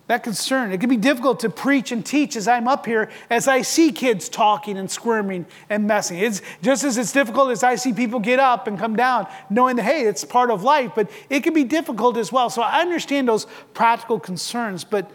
[0.06, 0.70] that concern.
[0.72, 3.90] It can be difficult to preach and teach as I'm up here, as I see
[3.90, 6.18] kids talking and squirming and messing.
[6.18, 9.76] It's just as it's difficult as I see people get up and come down, knowing
[9.76, 12.50] that, hey, it's part of life, but it can be difficult as well.
[12.50, 15.10] So I understand those practical concerns, but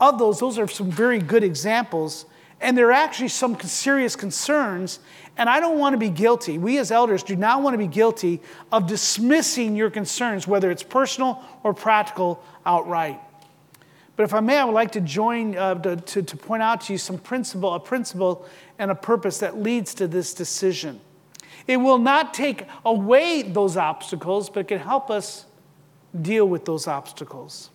[0.00, 2.24] of those, those are some very good examples.
[2.58, 5.00] And there are actually some serious concerns,
[5.36, 6.58] and I don't want to be guilty.
[6.58, 10.84] We as elders do not want to be guilty of dismissing your concerns, whether it's
[10.84, 13.20] personal or practical, outright.
[14.16, 16.82] But if I may, I would like to join uh, to, to, to point out
[16.82, 18.46] to you some principle, a principle
[18.78, 21.00] and a purpose that leads to this decision.
[21.66, 25.46] It will not take away those obstacles, but can help us
[26.20, 27.70] deal with those obstacles.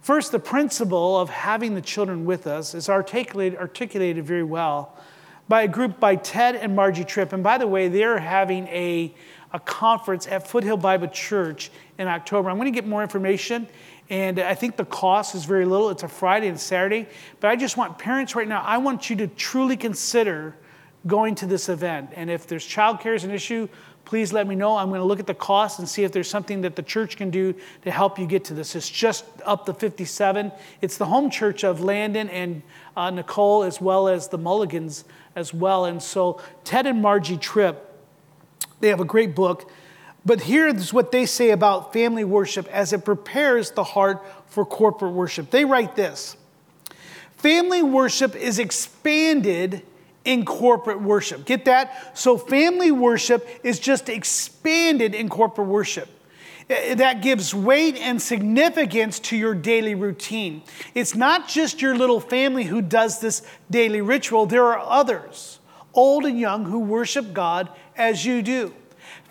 [0.00, 4.96] First, the principle of having the children with us is articulated, articulated very well
[5.48, 7.32] by a group by Tedd and Margy Tripp.
[7.32, 9.14] And by the way, they're having a,
[9.52, 12.48] a conference at Foothill Bible Church in October.
[12.50, 13.68] I'm going to get more information,
[14.10, 15.88] and I think the cost is very little.
[15.88, 17.06] It's a Friday and Saturday.
[17.38, 20.56] But I just want parents right now, I want you to truly consider
[21.06, 22.10] going to this event.
[22.14, 23.68] And if there's childcare is an issue,
[24.04, 24.76] please let me know.
[24.76, 27.16] I'm going to look at the cost and see if there's something that the church
[27.16, 28.74] can do to help you get to this.
[28.74, 30.50] It's just up the 57.
[30.82, 32.62] It's the home church of Landon and
[32.96, 35.04] uh, Nicole, as well as the Mulligans
[35.36, 35.84] as well.
[35.84, 37.86] And so Tedd and Margy Tripp,
[38.80, 39.70] they have a great book.
[40.24, 45.12] But here's what they say about family worship as it prepares the heart for corporate
[45.12, 45.50] worship.
[45.50, 46.36] They write this
[47.36, 49.82] Family worship is expanded
[50.26, 51.46] in corporate worship.
[51.46, 52.18] Get that?
[52.18, 56.08] So, family worship is just expanded in corporate worship.
[56.68, 60.62] That gives weight and significance to your daily routine.
[60.94, 65.58] It's not just your little family who does this daily ritual, there are others,
[65.94, 68.74] old and young, who worship God as you do.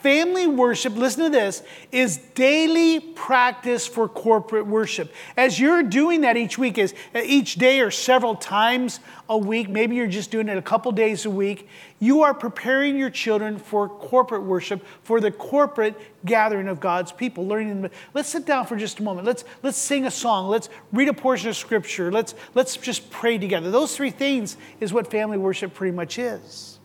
[0.01, 5.13] Family worship, listen to this, is daily practice for corporate worship.
[5.35, 9.67] As you're doing that each week, is uh, each day or several times a week,
[9.67, 11.67] maybe you're just doing it a couple days a week,
[11.99, 17.45] you are preparing your children for corporate worship, for the corporate gathering of God's people.
[17.45, 17.89] Learning.
[18.13, 19.27] Let's sit down for just a moment.
[19.27, 20.47] Let's let's sing a song.
[20.47, 22.09] Let's read a portion of scripture.
[22.09, 23.69] Let's let's just pray together.
[23.69, 26.78] Those three things is what family worship pretty much is.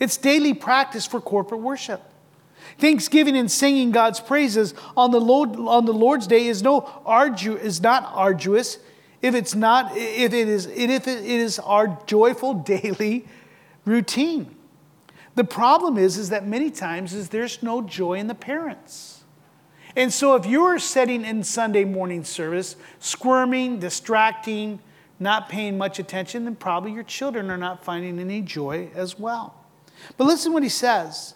[0.00, 2.02] It's daily practice for corporate worship.
[2.78, 7.60] Thanksgiving and singing God's praises on the, Lord, on the Lord's Day is no ardu,
[7.60, 8.78] is not arduous
[9.22, 13.26] if it's not if it is if it is our joyful daily
[13.84, 14.54] routine.
[15.34, 19.22] The problem is is that many times is there's no joy in the parents.
[19.96, 24.80] And so if you're sitting in Sunday morning service squirming, distracting,
[25.18, 29.59] not paying much attention, then probably your children are not finding any joy as well.
[30.16, 31.34] But listen what he says.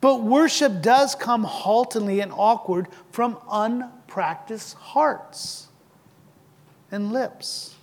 [0.00, 5.68] But worship does come haltingly and awkward from unpracticed hearts
[6.90, 7.76] and lips.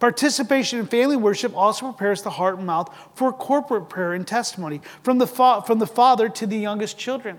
[0.00, 4.80] Participation in family worship also prepares the heart and mouth for corporate prayer and testimony
[5.04, 7.38] from the, fa- from the father to the youngest children.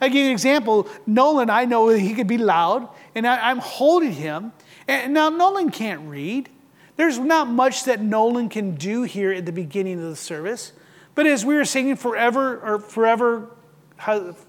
[0.00, 0.86] I give you an example.
[1.06, 4.52] Nolan, I know he could be loud, and I, I'm holding him.
[4.86, 6.50] And now, Nolan can't read.
[6.96, 10.72] There's not much that Nolan can do here at the beginning of the service.
[11.14, 13.50] But as we were singing forever or forever,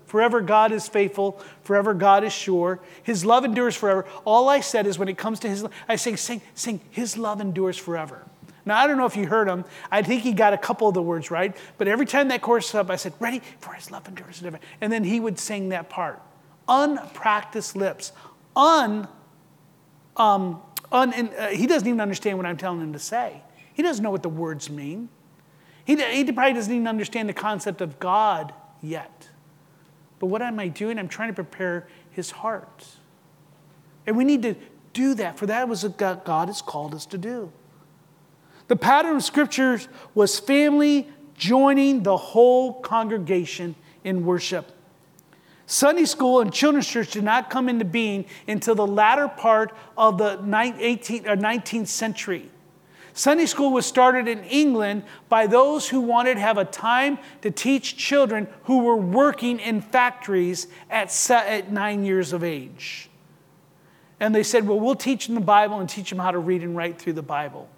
[0.05, 4.05] forever God is faithful, forever God is sure, his love endures forever.
[4.25, 7.41] All I said is when it comes to his I sing, sing, sing, his love
[7.41, 8.25] endures forever.
[8.65, 9.63] Now, I don't know if you heard him.
[9.91, 11.55] I think he got a couple of the words right.
[11.77, 14.59] But every time that chorus up, I said, ready for his love endures forever.
[14.81, 16.19] And then he would sing that part.
[16.67, 18.11] Unpracticed lips.
[18.55, 19.07] Un,
[20.17, 23.41] um, un, uh, he doesn't even understand what I'm telling him to say.
[23.75, 25.09] He doesn't know what the words mean.
[25.85, 29.29] He, he probably doesn't even understand the concept of God yet.
[30.19, 30.97] But what am I doing?
[30.97, 32.85] I'm trying to prepare his heart.
[34.07, 34.55] And we need to
[34.93, 37.51] do that, for that was what God has called us to do.
[38.67, 44.71] The pattern of scriptures was family joining the whole congregation in worship.
[45.67, 50.17] Sunday school and children's church did not come into being until the latter part of
[50.17, 52.49] the 18th, 19th century.
[53.15, 57.49] Sunday school was started in England by those who wanted to have a time to
[57.49, 63.09] teach children who were working in factories at, at nine years of age.
[64.19, 66.61] And they said, Well, we'll teach them the Bible and teach them how to read
[66.61, 67.69] and write through the Bible.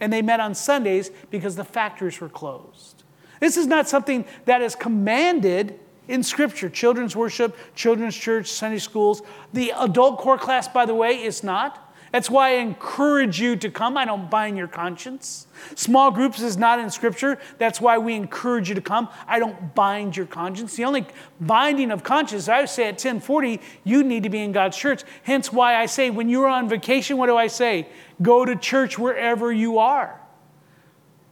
[0.00, 3.04] And they met on Sundays because the factories were closed.
[3.38, 5.78] This is not something that is commanded
[6.08, 6.68] in Scripture.
[6.68, 9.22] Children's worship, children's church, Sunday schools.
[9.52, 11.87] The adult core class, by the way, is not.
[12.12, 13.96] That's why I encourage you to come.
[13.96, 15.46] I don't bind your conscience.
[15.74, 17.38] Small groups is not in Scripture.
[17.58, 19.08] That's why we encourage you to come.
[19.26, 20.76] I don't bind your conscience.
[20.76, 21.06] The only
[21.40, 25.02] binding of conscience, I would say at 1040, you need to be in God's church.
[25.22, 27.88] Hence why I say when you're on vacation, what do I say?
[28.22, 30.20] Go to church wherever you are.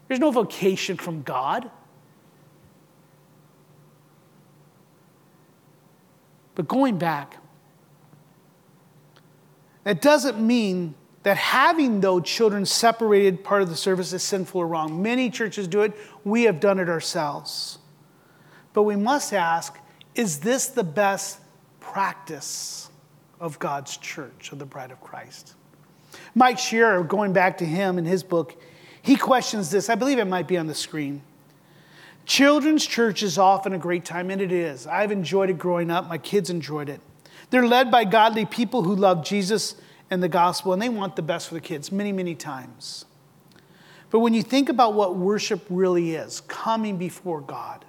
[0.09, 1.71] There's no vocation from God.
[6.55, 7.37] But going back,
[9.87, 14.67] that doesn't mean that having, though, children separated part of the service is sinful or
[14.67, 15.01] wrong.
[15.01, 15.93] Many churches do it,
[16.25, 17.79] we have done it ourselves.
[18.73, 19.79] But we must ask
[20.17, 21.39] is this the best
[21.79, 22.91] practice
[23.39, 25.55] of God's church, of the bride of Christ?
[26.35, 28.61] Mike Shearer, going back to him in his book,
[29.03, 29.89] he questions this.
[29.89, 31.23] I believe it might be on the screen.
[32.25, 34.89] Children's church is often a great time, and it is.
[34.89, 37.01] I've enjoyed it growing up, my kids enjoyed it.
[37.51, 39.77] They're led by godly people who love Jesus
[40.11, 43.05] and the gospel, and they want the best for the kids many, many times.
[44.11, 47.85] But when you think about what worship really is, coming before God,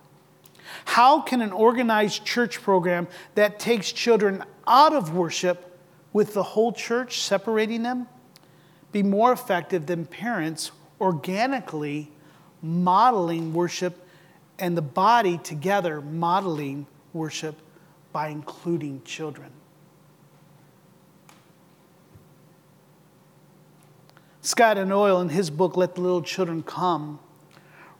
[0.85, 5.79] how can an organized church program that takes children out of worship
[6.13, 8.07] with the whole church separating them
[8.91, 12.11] be more effective than parents organically
[12.61, 14.05] modeling worship
[14.57, 17.55] and the body together modeling worship
[18.11, 19.51] by including children?
[24.41, 27.19] Scott Aniol, in his book, Let the Little Children Come,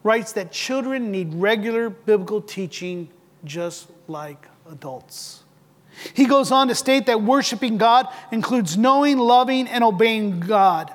[0.02, 3.10] writes that children need regular biblical teaching
[3.44, 5.42] just like adults.
[6.14, 10.92] He goes on to state that worshiping God includes knowing, loving, and obeying God.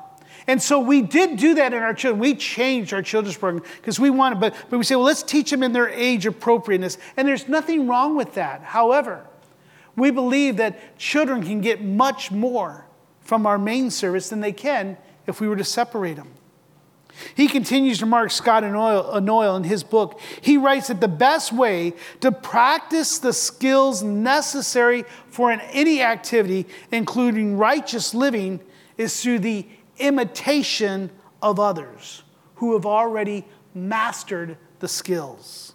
[0.47, 2.19] And so we did do that in our children.
[2.19, 5.49] We changed our children's program because we wanted, but, but we say, well, let's teach
[5.51, 6.97] them in their age appropriateness.
[7.15, 8.61] And there's nothing wrong with that.
[8.61, 9.25] However,
[9.95, 12.85] we believe that children can get much more
[13.21, 16.29] from our main service than they can if we were to separate them.
[17.35, 20.19] He continues to mark Scott Aniol in his book.
[20.41, 26.65] He writes that the best way to practice the skills necessary for an, any activity,
[26.91, 28.59] including righteous living,
[28.97, 29.67] is through the
[29.97, 32.23] imitation of others
[32.55, 35.73] who have already mastered the skills.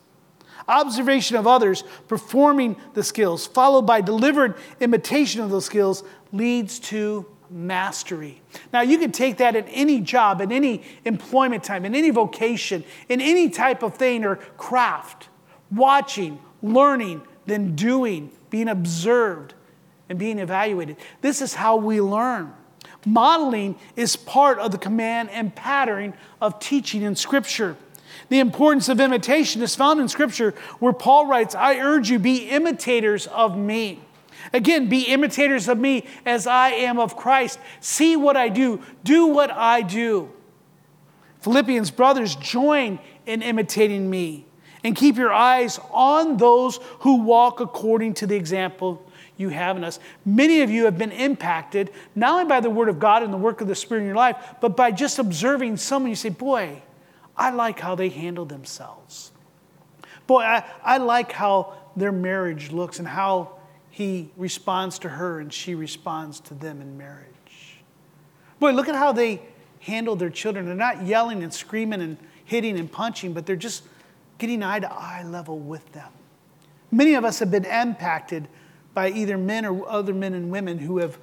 [0.67, 7.25] Observation of others performing the skills, followed by delivered imitation of those skills, leads to
[7.51, 8.43] mastery.
[8.73, 12.85] Now, you can take that in any job, in any employment time, in any vocation,
[13.09, 15.29] in any type of thing or craft.
[15.71, 19.55] Watching, learning, then doing, being observed,
[20.09, 20.97] and being evaluated.
[21.21, 22.53] This is how we learn.
[23.05, 27.77] Modeling is part of the command and pattern of teaching in Scripture.
[28.29, 32.49] The importance of imitation is found in Scripture, where Paul writes, I urge you, be
[32.49, 34.01] imitators of me.
[34.53, 37.59] Again, be imitators of me as I am of Christ.
[37.81, 40.31] See what I do, do what I do.
[41.41, 44.47] Philippians, brothers, join in imitating me
[44.85, 49.05] and keep your eyes on those who walk according to the example
[49.39, 49.99] you have in us.
[50.27, 53.39] Many of you have been impacted not only by the Word of God and the
[53.39, 56.11] work of the Spirit in your life, but by just observing someone.
[56.11, 56.83] You say, Boy,
[57.37, 59.33] I like how they handle themselves.
[60.27, 63.57] Boy, I, I like how their marriage looks and how
[63.91, 67.27] he responds to her and she responds to them in marriage.
[68.61, 69.41] Boy, look at how they
[69.81, 70.67] handle their children.
[70.67, 73.85] They're not yelling and screaming and hitting and punching, but they're just
[74.39, 76.11] getting eye to eye level with them.
[76.91, 78.49] Many of us have been impacted
[78.99, 81.19] by either men or other men and women who have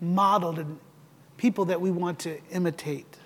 [0.00, 0.78] modeled and
[1.36, 3.16] people that we want to imitate.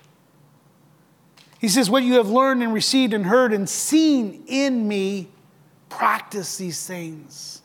[1.59, 5.27] He says, What you have learned and received and heard and seen in me,
[5.87, 7.61] practice these things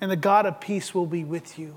[0.00, 1.76] and the God of peace will be with you.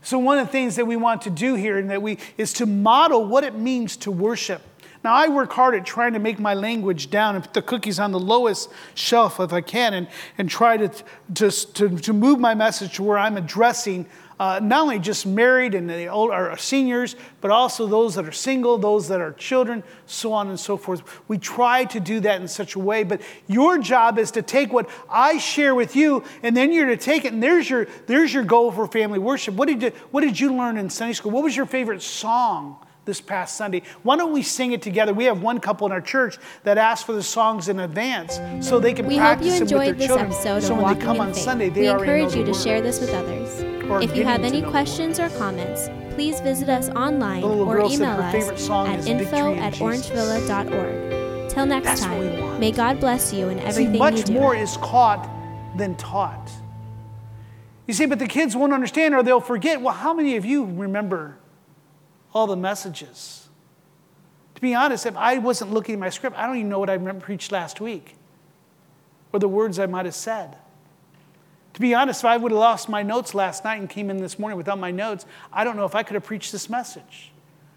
[0.00, 2.54] So one of the things that we want to do here and that we is
[2.54, 4.62] to model what it means to worship.
[5.04, 7.98] Now I work hard at trying to make my language down and put the cookies
[7.98, 10.88] on the lowest shelf if I can and, and try to,
[11.34, 14.06] to, to, to move my message to where I'm addressing
[14.40, 18.32] uh, not only just married and the old, or seniors, but also those that are
[18.32, 21.02] single, those that are children, so on and so forth.
[21.28, 24.72] We try to do that in such a way, but your job is to take
[24.72, 28.32] what I share with you, and then you're to take it, and there's your, there's
[28.32, 29.54] your goal for family worship.
[29.54, 31.32] What did, you, what did you learn in Sunday school?
[31.32, 32.78] What was your favorite song?
[33.08, 33.82] This past Sunday.
[34.04, 35.12] Why don't we sing it together?
[35.12, 38.78] We have one couple in our church that asked for the songs in advance so
[38.78, 40.62] they can we practice hope you enjoyed them with their children.
[40.62, 41.42] so when they come on Faith.
[41.42, 43.62] Sunday, they we encourage you to share this with others.
[43.90, 48.68] Or If you have any questions or comments, please visit us online or email us
[48.70, 51.48] at info at orangevilla.org.
[51.48, 54.34] Till next That's time, may God bless you in See, everything you much do.
[54.34, 55.26] more is caught
[55.78, 56.50] than taught.
[57.86, 59.80] You see, but the kids won't understand or they'll forget.
[59.80, 61.38] Well, how many of you remember
[62.38, 63.48] all the messages?
[64.54, 66.90] To be honest, if I wasn't looking at my script, I don't even know what
[66.90, 68.16] I preached last week
[69.32, 70.56] or the words I might have said.
[71.74, 74.16] To be honest, if I would have lost my notes last night and came in
[74.16, 77.30] this morning without my notes, I don't know if I could have preached this message.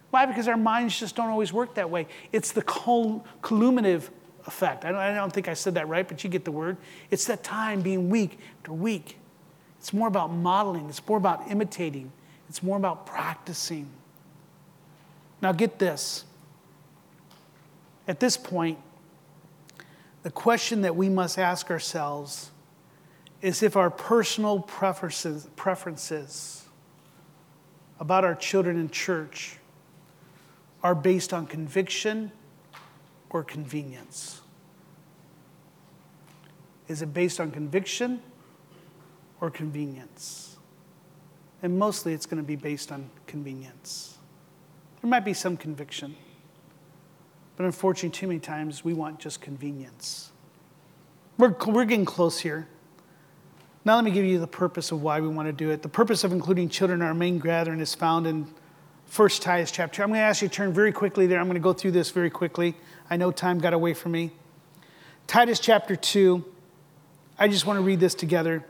[0.10, 0.26] Why?
[0.26, 2.08] Because our minds just don't always work that way.
[2.32, 4.10] It's the colluminative
[4.48, 4.86] effect.
[4.86, 6.78] I don't, I don't think I said that right, but you get the word.
[7.12, 9.18] It's that time being week to week.
[9.78, 12.12] It's more about modeling, it's more about imitating,
[12.50, 13.88] it's more about practicing.
[15.42, 16.24] Now, get this.
[18.08, 18.78] At this point,
[20.24, 22.52] the question that we must ask ourselves
[23.42, 26.66] is if our personal preferences, preferences
[28.00, 29.58] about our children in church
[30.84, 32.32] are based on conviction
[33.30, 34.42] or convenience.
[36.88, 38.22] Is it based on conviction
[39.40, 40.58] or convenience?
[41.64, 44.11] And mostly it's going to be based on convenience.
[45.02, 46.16] There might be some conviction.
[47.58, 50.32] But unfortunately, too many times we want just convenience.
[51.38, 52.68] We're, we're getting close here.
[53.84, 55.82] Now, let me give you the purpose of why we want to do it.
[55.82, 58.48] The purpose of including children in our main gathering is found in
[59.16, 60.04] 1 Titus chapter.
[60.04, 61.40] I'm going to ask you to turn very quickly there.
[61.40, 62.76] I'm going to go through this very quickly.
[63.10, 64.32] I know time got away from me.
[65.26, 66.46] Titus chapter 2.
[67.40, 68.64] I just want to read this together.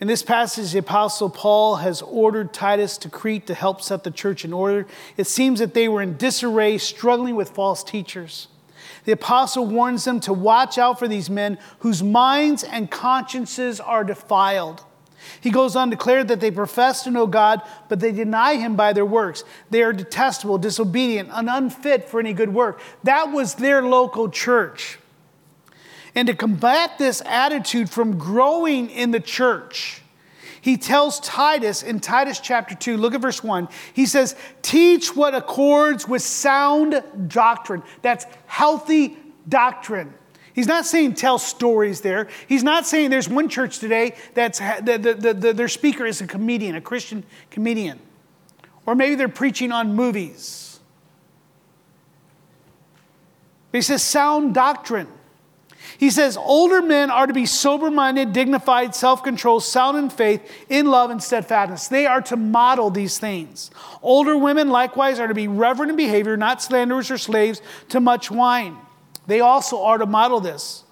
[0.00, 4.10] In this passage, the Apostle Paul has ordered Titus to Crete to help set the
[4.10, 4.86] church in order.
[5.16, 8.48] It seems that they were in disarray, struggling with false teachers.
[9.04, 14.02] The apostle warns them to watch out for these men whose minds and consciences are
[14.02, 14.82] defiled.
[15.40, 18.76] He goes on to declare that they profess to know God, but they deny him
[18.76, 19.44] by their works.
[19.70, 22.80] They are detestable, disobedient, and unfit for any good work.
[23.04, 24.98] That was their local church.
[26.14, 30.02] And to combat this attitude from growing in the church,
[30.60, 33.68] he tells Titus in Titus chapter 2, look at verse 1.
[33.92, 37.82] He says, Teach what accords with sound doctrine.
[38.00, 40.14] That's healthy doctrine.
[40.54, 42.28] He's not saying tell stories there.
[42.46, 46.26] He's not saying there's one church today that's the, the, the, their speaker is a
[46.26, 47.98] comedian, a Christian comedian.
[48.86, 50.78] Or maybe they're preaching on movies.
[53.72, 55.08] But he says sound doctrine.
[55.98, 60.42] He says older men are to be sober minded, dignified, self controlled, sound in faith,
[60.68, 61.88] in love, and steadfastness.
[61.88, 63.70] They are to model these things.
[64.02, 68.30] Older women, likewise, are to be reverent in behavior, not slanderers or slaves to much
[68.30, 68.76] wine.
[69.26, 70.83] They also are to model this.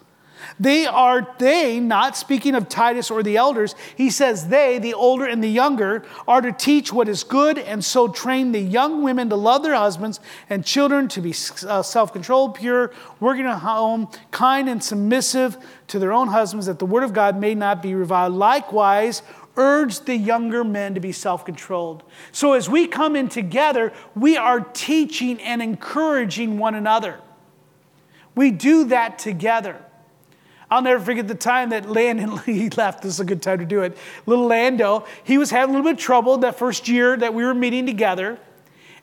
[0.58, 5.24] They are, they, not speaking of Titus or the elders, he says they, the older
[5.24, 9.28] and the younger, are to teach what is good and so train the young women
[9.30, 11.34] to love their husbands and children to be
[11.66, 15.56] uh, self controlled, pure, working at home, kind and submissive
[15.88, 18.34] to their own husbands, that the word of God may not be reviled.
[18.34, 19.22] Likewise,
[19.56, 22.02] urge the younger men to be self controlled.
[22.32, 27.20] So as we come in together, we are teaching and encouraging one another.
[28.34, 29.84] We do that together.
[30.72, 33.02] I'll never forget the time that Landon, he left.
[33.02, 33.94] This is a good time to do it.
[34.24, 37.44] Little Lando, he was having a little bit of trouble that first year that we
[37.44, 38.38] were meeting together.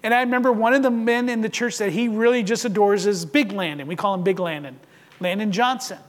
[0.01, 3.05] And I remember one of the men in the church that he really just adores
[3.05, 3.87] is Big Landon.
[3.87, 4.79] We call him Big Landon,
[5.19, 5.99] Landon Johnson.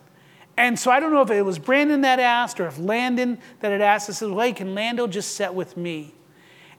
[0.56, 3.70] And so I don't know if it was Brandon that asked or if Landon that
[3.70, 4.08] had asked.
[4.08, 6.14] I said, hey, can Lando just sit with me?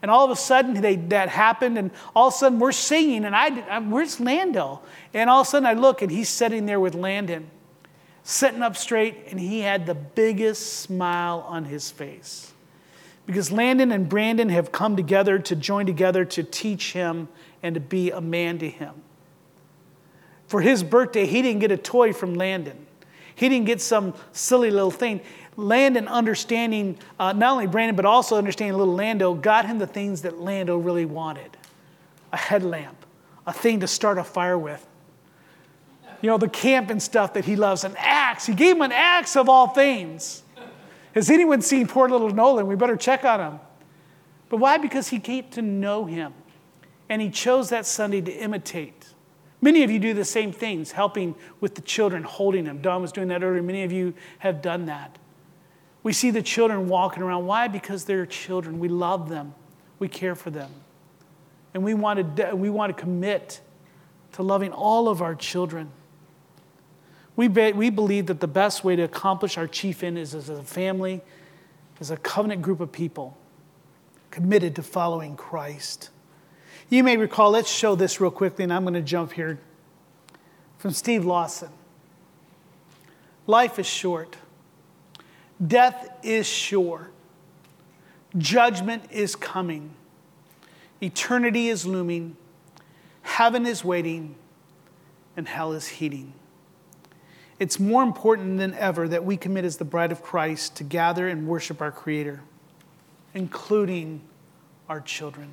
[0.02, 3.26] And all of a sudden they, that happened, and all of a sudden we're singing,
[3.26, 4.82] and I, I, where's Lando?
[5.14, 7.52] And all of a sudden I look, and he's sitting there with Landon
[8.24, 12.54] sitting up straight, and he had the biggest smile on his face.
[13.26, 17.30] Because Landon and Brandon have come together to join together to teach him
[17.64, 18.94] and to be a man to him.
[20.48, 22.86] For his birthday, he didn't get a toy from Landon.
[23.36, 25.22] He didn't get some silly little thing.
[25.56, 30.24] Landon, understanding uh, not only Brandon, but also understanding little Lando, got him the things
[30.24, 31.58] that Lando really wanted
[32.34, 33.06] a headlamp,
[33.46, 34.86] a thing to start a fire with,
[36.22, 38.46] you know, the camp and stuff that he loves, an axe.
[38.46, 40.44] He gave him an axe of all things.
[41.14, 42.68] Has anyone seen poor little Nolan?
[42.68, 43.60] We better check on him.
[44.50, 44.78] But why?
[44.78, 46.34] Because he came to know him.
[47.10, 49.08] And he chose that Sunday to imitate.
[49.62, 52.82] Many of you do the same things, helping with the children, holding them.
[52.82, 53.62] Don was doing that earlier.
[53.62, 55.18] Many of you have done that.
[56.04, 57.46] We see the children walking around.
[57.46, 57.68] Why?
[57.68, 58.80] Because they're children.
[58.80, 59.54] We love them,
[60.00, 60.72] we care for them.
[61.74, 63.62] And we want to, we want to commit
[64.34, 65.92] to loving all of our children.
[67.42, 70.50] We, be, we believe that the best way to accomplish our chief end is as
[70.50, 71.22] a family,
[72.00, 73.36] as a covenant group of people
[74.30, 76.12] committed to following Christ.
[76.88, 79.60] You may recall, let's show this real quickly, and I'm going to jump here
[80.78, 81.70] from Steve Lawson.
[83.48, 84.38] Life is short,
[85.66, 87.10] death is sure,
[88.38, 89.96] judgment is coming,
[91.02, 92.38] eternity is looming,
[93.24, 94.36] heaven is waiting,
[95.36, 96.34] and hell is heating.
[97.62, 101.28] It's more important than ever that we commit as the bride of Christ to gather
[101.28, 102.42] and worship our Creator,
[103.36, 104.22] including
[104.90, 105.48] our children.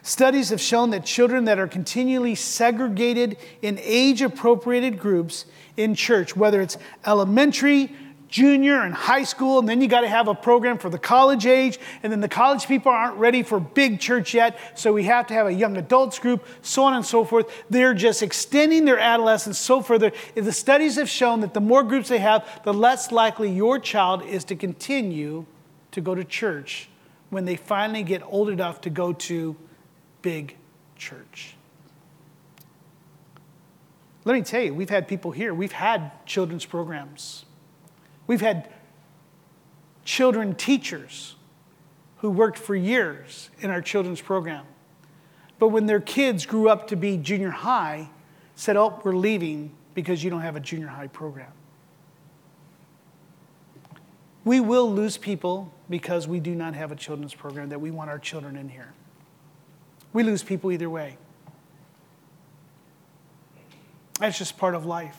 [0.00, 5.44] Studies have shown that children that are continually segregated in age appropriated groups
[5.76, 7.94] in church, whether it's elementary,
[8.28, 11.46] junior and high school, and then you got to have a program for the college
[11.46, 15.26] age, and then the college people aren't ready for big church yet, so we have
[15.28, 17.64] to have a young adults group, so on and so forth.
[17.70, 20.12] They're just extending their adolescence so further.
[20.34, 24.22] The studies have shown that the more groups they have, the less likely your child
[24.22, 25.46] is to continue
[25.92, 26.88] to go to church
[27.30, 29.56] when they finally get old enough to go to
[30.22, 30.56] big
[30.96, 31.54] church.
[34.24, 37.44] Let me tell you, we've had people here, we've had children's programs
[38.26, 38.68] We've had
[40.04, 41.36] children teachers
[42.18, 44.64] who worked for years in our children's program.
[45.58, 48.08] But when their kids grew up to be junior high,
[48.54, 51.52] said, Oh, we're leaving because you don't have a junior high program.
[54.44, 58.10] We will lose people because we do not have a children's program that we want
[58.10, 58.92] our children in here.
[60.12, 61.18] We lose people either way.
[64.20, 65.18] That's just part of life.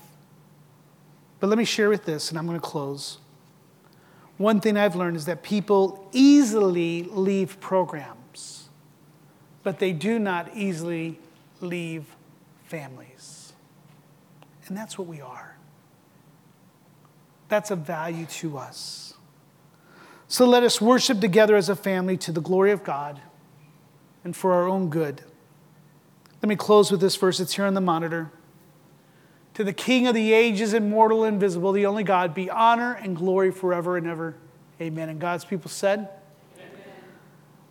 [1.39, 3.19] But let me share with this, and I'm going to close.
[4.37, 8.69] One thing I've learned is that people easily leave programs,
[9.63, 11.19] but they do not easily
[11.59, 12.05] leave
[12.65, 13.53] families.
[14.67, 15.57] And that's what we are.
[17.49, 19.13] That's a value to us.
[20.27, 23.21] So let us worship together as a family to the glory of God
[24.23, 25.21] and for our own good.
[26.41, 27.39] Let me close with this verse.
[27.39, 28.29] It's here on the monitor.
[29.57, 33.49] To the King of the ages, immortal, invisible, the only God, be honor and glory
[33.49, 34.35] forever and ever.
[34.79, 35.09] Amen.
[35.09, 36.09] And God's people said,
[36.59, 36.69] Amen.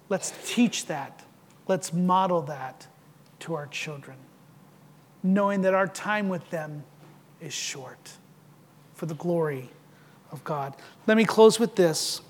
[0.09, 1.23] Let's teach that.
[1.69, 2.89] Let's model that
[3.39, 4.17] to our children,
[5.23, 6.83] knowing that our time with them
[7.41, 8.15] is short
[8.95, 9.71] for the glory
[10.33, 10.75] of God.
[11.07, 12.21] Let me close with this.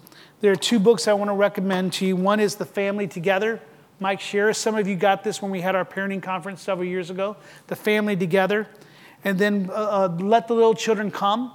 [0.42, 2.14] There are two books I want to recommend to you.
[2.14, 3.62] One is The Family Together.
[4.00, 4.52] Mike Share.
[4.52, 7.38] Some of you got this when we had our parenting conference several years ago.
[7.68, 8.68] The Family Together
[9.26, 11.50] and then uh, uh, Let the Little Children Come,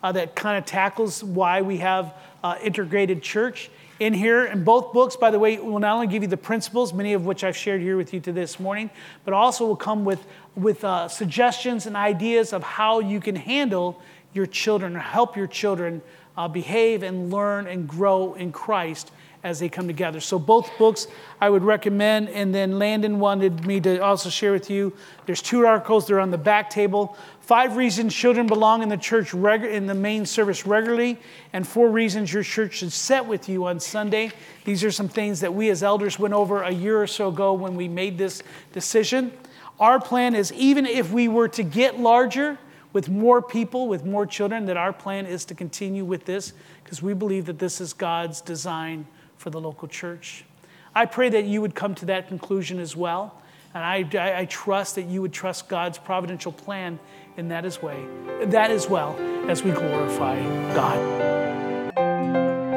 [0.00, 2.14] uh, that kind of tackles why we have
[2.44, 3.68] uh, integrated church
[3.98, 4.44] in here.
[4.44, 7.26] And both books, by the way, will not only give you the principles, many of
[7.26, 8.90] which I've shared here with you to this morning,
[9.24, 10.24] but also will come with,
[10.54, 14.00] with uh, suggestions and ideas of how you can handle
[14.32, 16.02] your children or help your children
[16.36, 19.10] uh, behave and learn and grow in Christ
[19.44, 20.20] as they come together.
[20.20, 21.06] So, both books
[21.40, 22.28] I would recommend.
[22.30, 24.92] And then Landon wanted me to also share with you
[25.26, 27.16] there's two articles, they're on the back table.
[27.40, 31.18] Five reasons children belong in the church in the main service regularly,
[31.52, 34.32] and four reasons your church should set with you on Sunday.
[34.64, 37.52] These are some things that we as elders went over a year or so ago
[37.52, 39.32] when we made this decision.
[39.78, 42.58] Our plan is even if we were to get larger,
[42.96, 47.02] with more people, with more children, that our plan is to continue with this because
[47.02, 49.06] we believe that this is God's design
[49.46, 50.44] for the local church.
[50.92, 53.40] I pray that you would come to that conclusion as well.
[53.74, 56.98] And I, I, I trust that you would trust God's providential plan
[57.36, 58.04] in that as way,
[58.46, 59.16] that as well
[59.48, 60.42] as we glorify
[60.74, 60.98] God.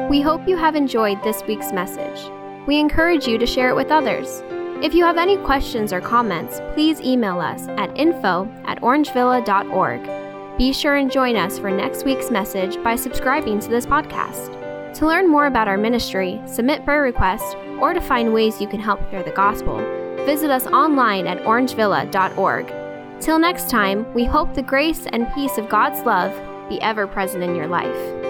[0.08, 2.30] We hope you have enjoyed this week's message.
[2.68, 4.44] We encourage you to share it with others.
[4.80, 10.56] If you have any questions or comments, please email us at info at orangevilla.org.
[10.56, 14.59] Be sure and join us for next week's message by subscribing to this podcast.
[14.94, 18.80] To learn more about our ministry, submit prayer requests, or to find ways you can
[18.80, 19.78] help share the gospel,
[20.26, 22.72] visit us online at orangevilla.org.
[23.20, 26.32] Till next time, we hope the grace and peace of God's love
[26.68, 28.29] be ever present in your life.